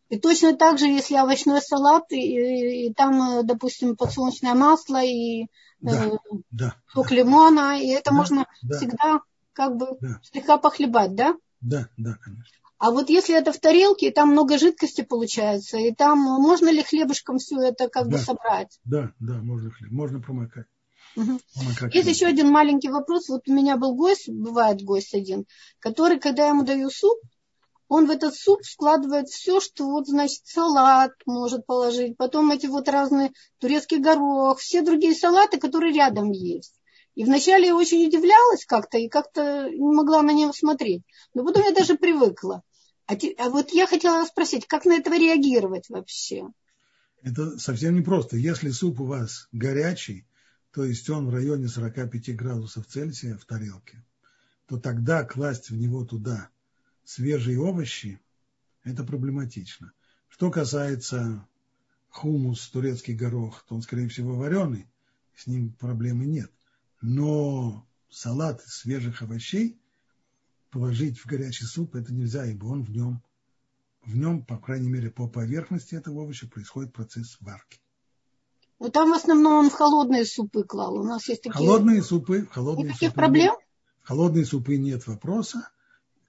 [0.07, 5.47] И точно так же, если овощной салат, и, и, и там, допустим, подсолнечное масло, и
[5.81, 6.11] да, э,
[6.51, 7.15] да, сок да.
[7.15, 8.77] лимона, и это да, можно да.
[8.77, 9.19] всегда
[9.51, 10.21] как бы да.
[10.23, 11.35] слегка похлебать, да?
[11.59, 12.60] Да, да, конечно.
[12.81, 16.81] А вот если это в тарелке, и там много жидкости получается, и там можно ли
[16.81, 18.13] хлебушком все это как да.
[18.13, 18.79] бы собрать?
[18.85, 20.65] Да, да, можно хлеб, можно промокать.
[21.15, 21.39] Угу.
[21.93, 23.29] Есть еще один маленький вопрос.
[23.29, 25.45] Вот у меня был гость, бывает гость один,
[25.77, 27.19] который, когда я ему даю суп,
[27.87, 32.89] он в этот суп складывает все, что вот, значит, салат может положить, потом эти вот
[32.89, 36.73] разные турецкий горох, все другие салаты, которые рядом есть.
[37.13, 41.03] И вначале я очень удивлялась как-то и как-то не могла на него смотреть.
[41.35, 42.63] Но потом я даже привыкла.
[43.11, 46.47] А, те, а вот я хотела спросить, как на этого реагировать вообще?
[47.21, 48.37] Это совсем непросто.
[48.37, 50.25] Если суп у вас горячий,
[50.71, 54.01] то есть он в районе 45 градусов Цельсия в тарелке,
[54.65, 56.51] то тогда класть в него туда
[57.03, 58.21] свежие овощи,
[58.85, 59.91] это проблематично.
[60.29, 61.45] Что касается
[62.07, 64.87] хумус, турецкий горох, то он, скорее всего, вареный,
[65.35, 66.51] с ним проблемы нет.
[67.01, 69.80] Но салат из свежих овощей
[70.71, 73.21] положить в горячий суп это нельзя, ибо он в нем,
[74.03, 77.79] в нем, по крайней мере, по поверхности этого овоща происходит процесс варки.
[78.79, 80.97] Ну там в основном он в холодные супы клал.
[80.97, 81.53] У нас есть такие...
[81.55, 82.47] Холодные супы.
[82.51, 83.51] Холодные Никаких супы проблем?
[83.51, 83.59] Нет.
[84.01, 85.69] Холодные супы нет вопроса.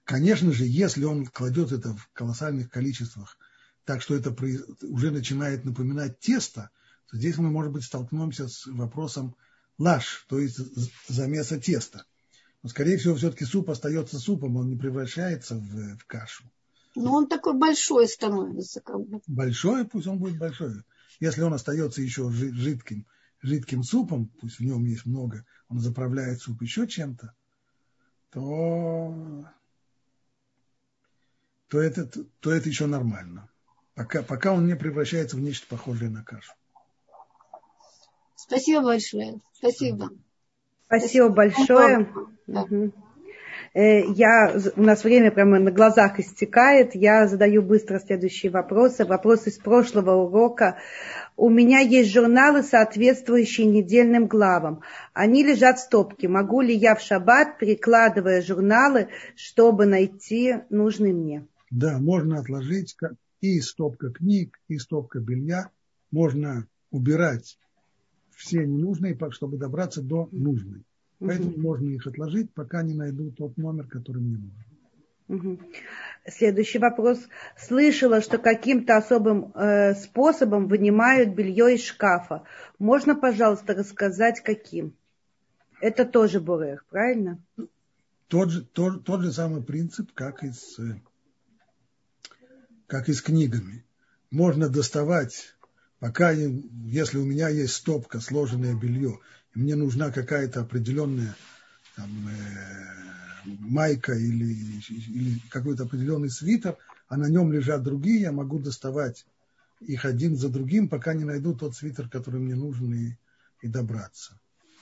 [0.03, 3.37] Конечно же, если он кладет это в колоссальных количествах,
[3.85, 4.35] так что это
[4.83, 6.69] уже начинает напоминать тесто,
[7.09, 9.35] то здесь мы, может быть, столкнемся с вопросом
[9.79, 10.59] лаш, то есть
[11.07, 12.05] замеса теста.
[12.63, 16.45] Но, скорее всего, все-таки суп остается супом, он не превращается в, в кашу.
[16.95, 19.21] Но он такой большой становится, как бы.
[19.27, 20.83] Большой, пусть он будет большой.
[21.19, 23.05] Если он остается еще жидким,
[23.41, 27.35] жидким супом, пусть в нем есть много, он заправляет суп еще чем-то,
[28.29, 29.45] то,
[31.67, 33.49] то, это, то это еще нормально.
[33.93, 36.53] Пока, пока он не превращается в нечто похожее на кашу.
[38.35, 39.41] Спасибо большое.
[39.53, 40.11] Спасибо.
[40.97, 42.07] Спасибо большое.
[42.47, 42.91] Угу.
[43.75, 46.93] Я, у нас время прямо на глазах истекает.
[46.93, 49.03] Я задаю быстро следующие вопросы.
[49.03, 50.77] Вопрос из прошлого урока.
[51.35, 54.81] У меня есть журналы, соответствующие недельным главам.
[55.13, 56.27] Они лежат в стопке.
[56.27, 61.47] Могу ли я в шаббат, перекладывая журналы, чтобы найти нужный мне?
[61.71, 62.95] Да, можно отложить
[63.41, 65.71] и стопка книг, и стопка белья.
[66.11, 67.57] Можно убирать
[68.43, 70.83] все ненужные, чтобы добраться до нужной.
[71.19, 71.61] Поэтому угу.
[71.61, 74.63] можно их отложить, пока не найду тот номер, который мне нужен.
[75.29, 75.59] Угу.
[76.27, 77.19] Следующий вопрос.
[77.57, 82.43] Слышала, что каким-то особым э, способом вынимают белье из шкафа.
[82.79, 84.93] Можно, пожалуйста, рассказать, каким?
[85.79, 87.39] Это тоже бурех, правильно?
[88.27, 90.77] Тот же, тот, тот же самый принцип, как и, с,
[92.87, 93.85] как и с книгами.
[94.31, 95.52] Можно доставать
[96.03, 99.21] пока, если у меня есть стопка, сложенное белье,
[99.55, 101.33] и мне нужна какая-то определенная
[101.95, 106.75] там, э, майка или, или какой-то определенный свитер,
[107.07, 109.25] а на нем лежат другие, я могу доставать
[109.79, 113.15] их один за другим, пока не найду тот свитер, который мне нужен, и,
[113.61, 114.37] и добраться.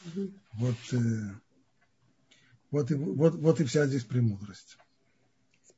[0.08, 0.32] Угу.
[0.54, 1.36] Вот, э,
[2.72, 4.76] вот, и, вот, вот и вся здесь премудрость.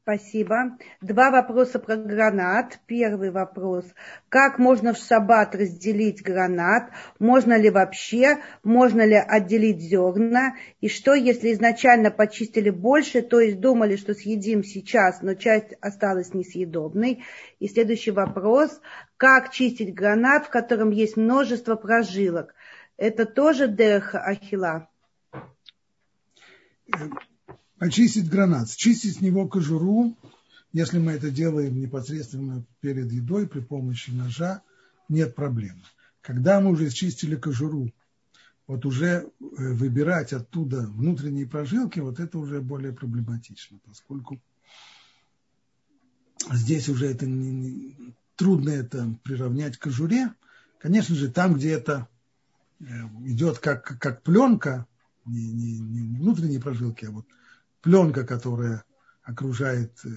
[0.04, 0.78] Спасибо.
[1.00, 2.78] Два вопроса про гранат.
[2.88, 3.86] Первый вопрос.
[4.28, 6.90] Как можно в шаббат разделить гранат?
[7.20, 8.40] Можно ли вообще?
[8.64, 10.58] Можно ли отделить зерна?
[10.82, 16.34] И что, если изначально почистили больше, то есть думали, что съедим сейчас, но часть осталась
[16.34, 17.24] несъедобной?
[17.60, 18.82] И следующий вопрос.
[19.16, 22.54] Как чистить гранат, в котором есть множество прожилок?
[22.98, 24.90] Это тоже деха ахила?
[27.84, 30.16] Очистить гранат, чистить с него кожуру,
[30.72, 34.62] если мы это делаем непосредственно перед едой при помощи ножа,
[35.10, 35.84] нет проблем.
[36.22, 37.92] Когда мы уже чистили кожуру,
[38.68, 44.40] вот уже э, выбирать оттуда внутренние прожилки, вот это уже более проблематично, поскольку
[46.52, 50.34] здесь уже это не, не, трудно это приравнять к кожуре.
[50.80, 52.08] Конечно же, там, где это
[52.80, 52.86] э,
[53.26, 54.88] идет как, как пленка,
[55.26, 57.26] не, не, не внутренние прожилки, а вот
[57.84, 58.84] пленка, которая
[59.24, 60.10] окружает э,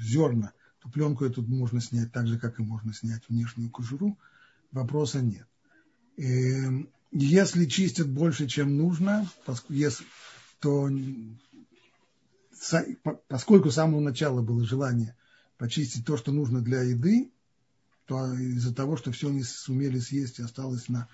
[0.00, 4.16] зерна, то пленку эту можно снять так же, как и можно снять внешнюю кожуру,
[4.70, 5.48] вопроса нет.
[6.18, 6.68] Э,
[7.10, 9.28] если чистят больше, чем нужно,
[10.60, 10.90] то
[13.28, 15.16] поскольку с самого начала было желание
[15.56, 17.30] почистить то, что нужно для еды,
[18.06, 21.08] то из-за того, что все не сумели съесть и осталось на,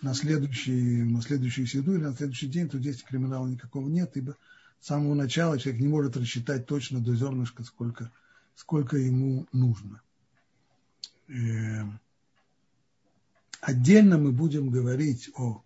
[0.00, 4.36] на, следующий, на следующую еду или на следующий день, то здесь криминала никакого нет, ибо
[4.80, 8.10] с самого начала человек не может рассчитать точно до зернышка, сколько,
[8.54, 10.00] сколько ему нужно.
[11.28, 11.82] Э,
[13.60, 15.62] отдельно мы будем говорить о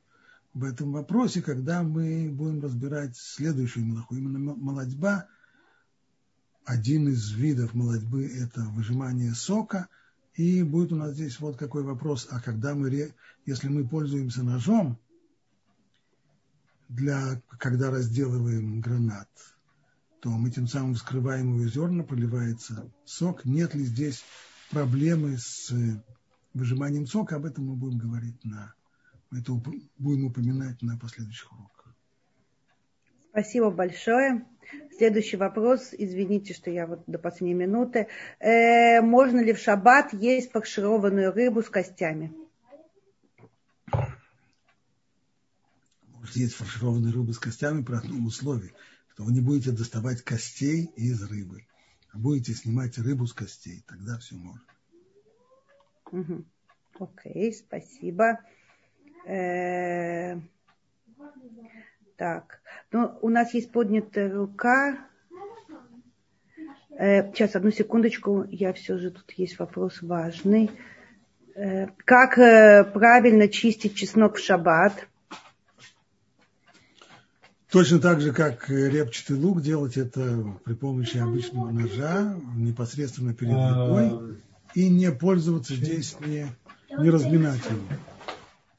[0.55, 4.15] в этом вопросе, когда мы будем разбирать следующую молоко.
[4.15, 5.27] Именно молодьба,
[6.65, 9.89] один из видов молодьбы– это выжимание сока.
[10.35, 13.13] И будет у нас здесь вот какой вопрос, а когда мы,
[13.45, 14.99] если мы пользуемся ножом,
[16.95, 19.29] для, когда разделываем гранат,
[20.21, 23.45] то мы тем самым вскрываем его зерна, проливается сок.
[23.45, 24.25] Нет ли здесь
[24.71, 25.73] проблемы с
[26.55, 27.37] выжиманием сока?
[27.37, 28.75] Об этом мы будем говорить на
[29.35, 29.53] это
[29.99, 31.95] будем упоминать на последующих уроках.
[33.31, 34.45] Спасибо большое.
[34.97, 35.91] Следующий вопрос.
[35.93, 38.09] Извините, что я вот до последней минуты.
[38.39, 42.33] Э, можно ли в шаббат есть фаршированную рыбу с костями?
[46.33, 48.73] Может есть фаршированную рыбу с костями при одном условии,
[49.13, 51.67] что вы не будете доставать костей из рыбы,
[52.11, 53.85] а будете снимать рыбу с костей.
[53.87, 54.63] Тогда все можно.
[56.11, 56.45] Угу.
[57.01, 58.39] Окей, спасибо.
[59.27, 60.41] Э,
[62.17, 62.63] так,
[62.93, 65.07] ну, у нас есть поднятая рука.
[66.99, 70.71] Э, сейчас, одну секундочку, я все же, тут есть вопрос важный.
[71.55, 72.37] Э, как
[72.95, 75.09] правильно чистить чеснок в шаббат?
[77.73, 84.37] Точно так же, как репчатый лук, делать это при помощи обычного ножа, непосредственно перед едой,
[84.75, 86.47] и не пользоваться здесь, не,
[86.97, 87.81] не разминать его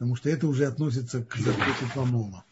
[0.03, 2.43] потому что это уже относится к запрету помола.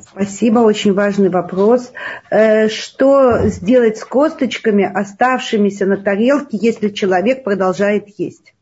[0.00, 1.92] Спасибо, очень важный вопрос.
[2.28, 8.52] Э, что сделать с косточками, оставшимися на тарелке, если человек продолжает есть?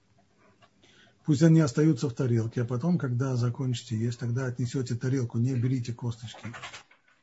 [1.27, 5.93] Пусть они остаются в тарелке, а потом, когда закончите есть, тогда отнесете тарелку, не берите
[5.93, 6.47] косточки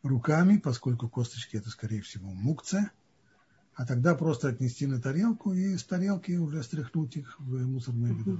[0.04, 2.92] руками, поскольку косточки это, скорее всего, мукция,
[3.76, 8.40] а тогда просто отнести на тарелку и с тарелки уже стряхнуть их в мусорное ведро.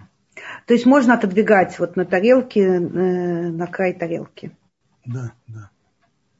[0.68, 4.56] То есть можно отодвигать вот на тарелке, э, на край тарелки.
[5.06, 5.70] Да, да.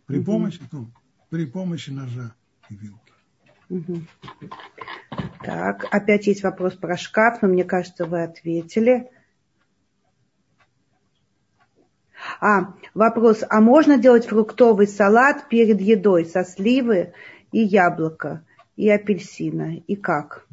[0.06, 0.92] При помощи, ну,
[1.30, 2.36] при помощи ножа
[2.70, 3.03] и вилки.
[3.74, 4.02] Угу.
[5.44, 9.10] Так, опять есть вопрос про шкаф, но мне кажется, вы ответили.
[12.40, 17.14] А, вопрос, а можно делать фруктовый салат перед едой со сливы
[17.52, 18.46] и яблока,
[18.76, 20.48] и апельсина, и как?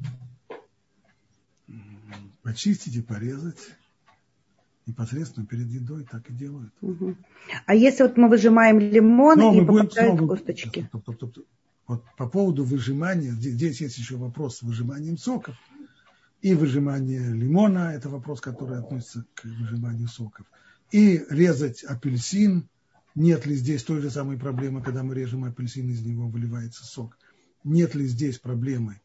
[2.42, 3.60] почистить и порезать
[4.86, 6.72] непосредственно перед едой, так и делают.
[6.80, 7.14] Угу.
[7.66, 10.86] А если вот мы выжимаем лимон Но и попадают будем, косточки?
[10.88, 11.46] Стоп, стоп, стоп,
[11.90, 15.56] вот по поводу выжимания, здесь есть еще вопрос с выжиманием соков
[16.40, 20.46] и выжимание лимона, это вопрос, который относится к выжиманию соков.
[20.92, 22.68] И резать апельсин,
[23.16, 27.18] нет ли здесь той же самой проблемы, когда мы режем апельсин, из него выливается сок.
[27.64, 29.00] Нет ли здесь проблемы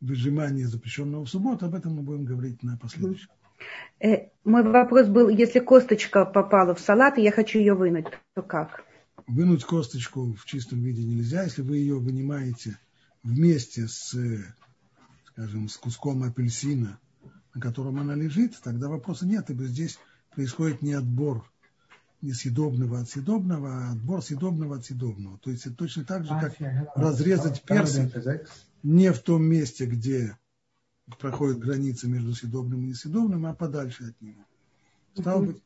[0.00, 3.28] выжимание запрещенного в субботу, об этом мы будем говорить на последующем.
[4.00, 8.42] Э, мой вопрос был, если косточка попала в салат, и я хочу ее вынуть, то
[8.42, 8.85] как?
[9.26, 11.44] Вынуть косточку в чистом виде нельзя.
[11.44, 12.78] Если вы ее вынимаете
[13.22, 14.14] вместе с,
[15.26, 16.98] скажем, с куском апельсина,
[17.54, 19.98] на котором она лежит, тогда вопроса нет, ибо здесь
[20.34, 21.50] происходит не отбор
[22.22, 25.38] несъедобного от съедобного, а отбор съедобного от съедобного.
[25.38, 26.54] То есть это точно так же, как
[26.94, 28.12] разрезать персик
[28.82, 30.36] не в том месте, где
[31.18, 34.44] проходит граница между съедобным и несъедобным, а подальше от него.
[35.18, 35.62] Стал быть,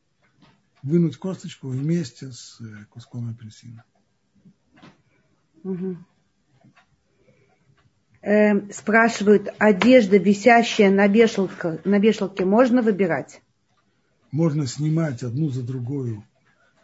[0.83, 3.83] вынуть косточку вместе с э, куском апельсина.
[5.63, 5.97] Угу.
[8.21, 13.41] Э, спрашивают, одежда, висящая на вешалке, на вешалке, можно выбирать?
[14.31, 16.23] Можно снимать одну за другую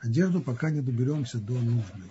[0.01, 2.09] одежду, пока не доберемся до нужной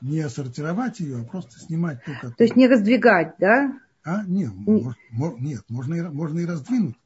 [0.00, 2.34] не сортировать ее, а просто снимать ту, которую...
[2.34, 3.78] То есть не раздвигать, да?
[4.04, 4.94] А, нет, не.
[5.10, 6.96] Мож, нет можно, и, можно и раздвинуть.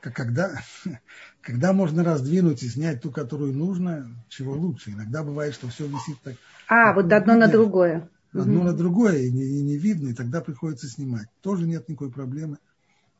[0.00, 0.60] Как когда,
[1.46, 4.90] когда можно раздвинуть и снять ту, которую нужно, чего лучше.
[4.90, 6.34] Иногда бывает, что все висит так.
[6.68, 8.10] А, вот одно на другое.
[8.32, 8.64] Одно угу.
[8.64, 11.28] на другое, и не, и не видно, и тогда приходится снимать.
[11.42, 12.58] Тоже нет никакой проблемы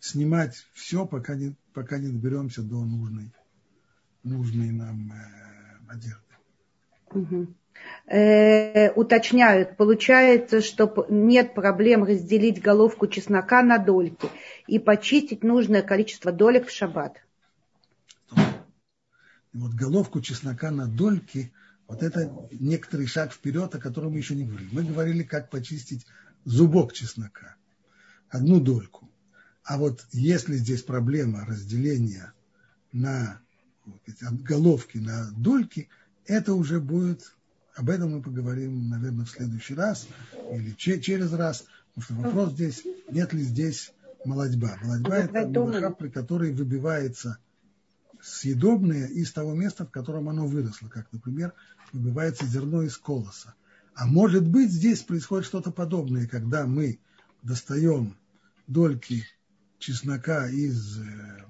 [0.01, 3.33] снимать все, пока не, пока не доберемся до нужной,
[4.25, 6.21] нужной нам э, одежды.
[7.13, 7.47] Угу
[8.07, 14.29] э, уточняют, получается, что нет проблем разделить головку чеснока на дольки
[14.67, 17.19] и почистить нужное количество долек в шаббат.
[19.57, 21.53] Вот головку чеснока на дольки,
[21.89, 24.69] вот это некоторый шаг вперед, о котором мы еще не говорили.
[24.73, 26.07] Мы говорили, как почистить
[26.45, 27.57] зубок чеснока.
[28.29, 29.11] одну дольку.
[29.65, 32.33] А вот если здесь проблема разделения
[32.93, 33.41] на
[34.21, 35.89] от головки на дольки,
[36.27, 37.33] это уже будет,
[37.75, 40.07] об этом мы поговорим, наверное, в следующий раз
[40.53, 43.93] или через раз, потому что вопрос здесь, нет ли здесь
[44.25, 44.77] молодьба.
[44.83, 47.39] Молодьба– это молока, при которой выбивается
[48.27, 51.55] съедобное из того места, в котором оно выросло, как, например,
[51.93, 53.55] выбивается зерно из колоса.
[53.95, 56.99] А может быть, здесь происходит что-то подобное, когда мы
[57.43, 58.17] достаем
[58.67, 59.25] дольки
[59.79, 61.45] чеснока из, э,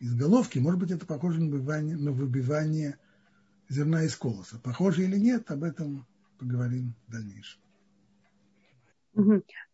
[0.00, 2.98] из головки, может быть, это похоже на выбивание, на выбивание
[3.68, 4.58] зерна из колоса.
[4.58, 6.06] Похоже или нет, об этом
[6.38, 7.60] поговорим в дальнейшем.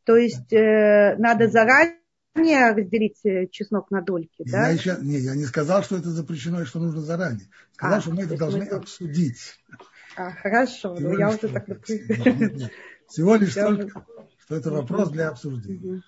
[0.04, 2.03] То есть э, надо заранее
[2.34, 4.68] разделить э, чеснок на дольки, я да?
[4.68, 7.46] Еще, не, я не сказал, что это запрещено и что нужно заранее.
[7.72, 8.70] Сказал, а, что мы это должны мы...
[8.70, 9.58] обсудить.
[10.16, 11.68] А, хорошо, ну я уже так...
[11.68, 12.72] Нет, нет.
[13.08, 14.04] Всего лишь только,
[14.38, 16.02] что это вопрос для обсуждения.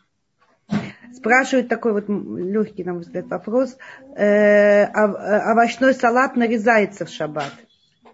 [1.15, 3.77] Спрашивают такой вот легкий, на мой взгляд, вопрос.
[4.17, 7.53] Э, э, овощной салат нарезается в шаббат.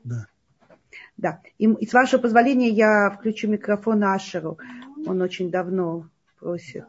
[0.04, 0.26] Да.
[1.16, 1.40] Да.
[1.58, 4.58] И, и с вашего позволения я включу микрофон Ашеру.
[5.06, 6.08] Он очень давно
[6.38, 6.84] просит.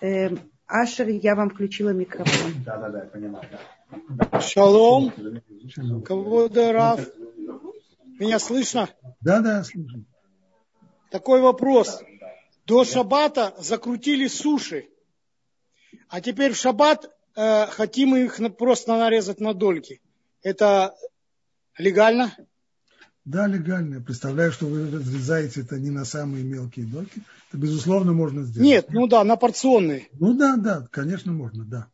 [0.00, 0.30] Э,
[0.66, 2.52] Ашер, я вам включила микрофон.
[2.64, 3.44] Да, да, да, понимаю.
[4.40, 5.12] Шалом.
[6.04, 7.00] Кого Раф.
[8.18, 8.88] Меня слышно?
[9.20, 10.04] Да, да, слышно.
[11.10, 12.02] Такой вопрос.
[12.66, 14.88] До шаббата закрутили суши,
[16.08, 20.00] а теперь в шаббат э, хотим их просто нарезать на дольки.
[20.42, 20.94] Это
[21.76, 22.36] легально?
[23.24, 24.00] Да, легально.
[24.00, 27.22] Представляю, что вы разрезаете это не на самые мелкие дольки.
[27.48, 28.68] Это, безусловно, можно сделать.
[28.68, 30.08] Нет, ну да, на порционные.
[30.18, 31.88] Ну да, да, конечно, можно, да.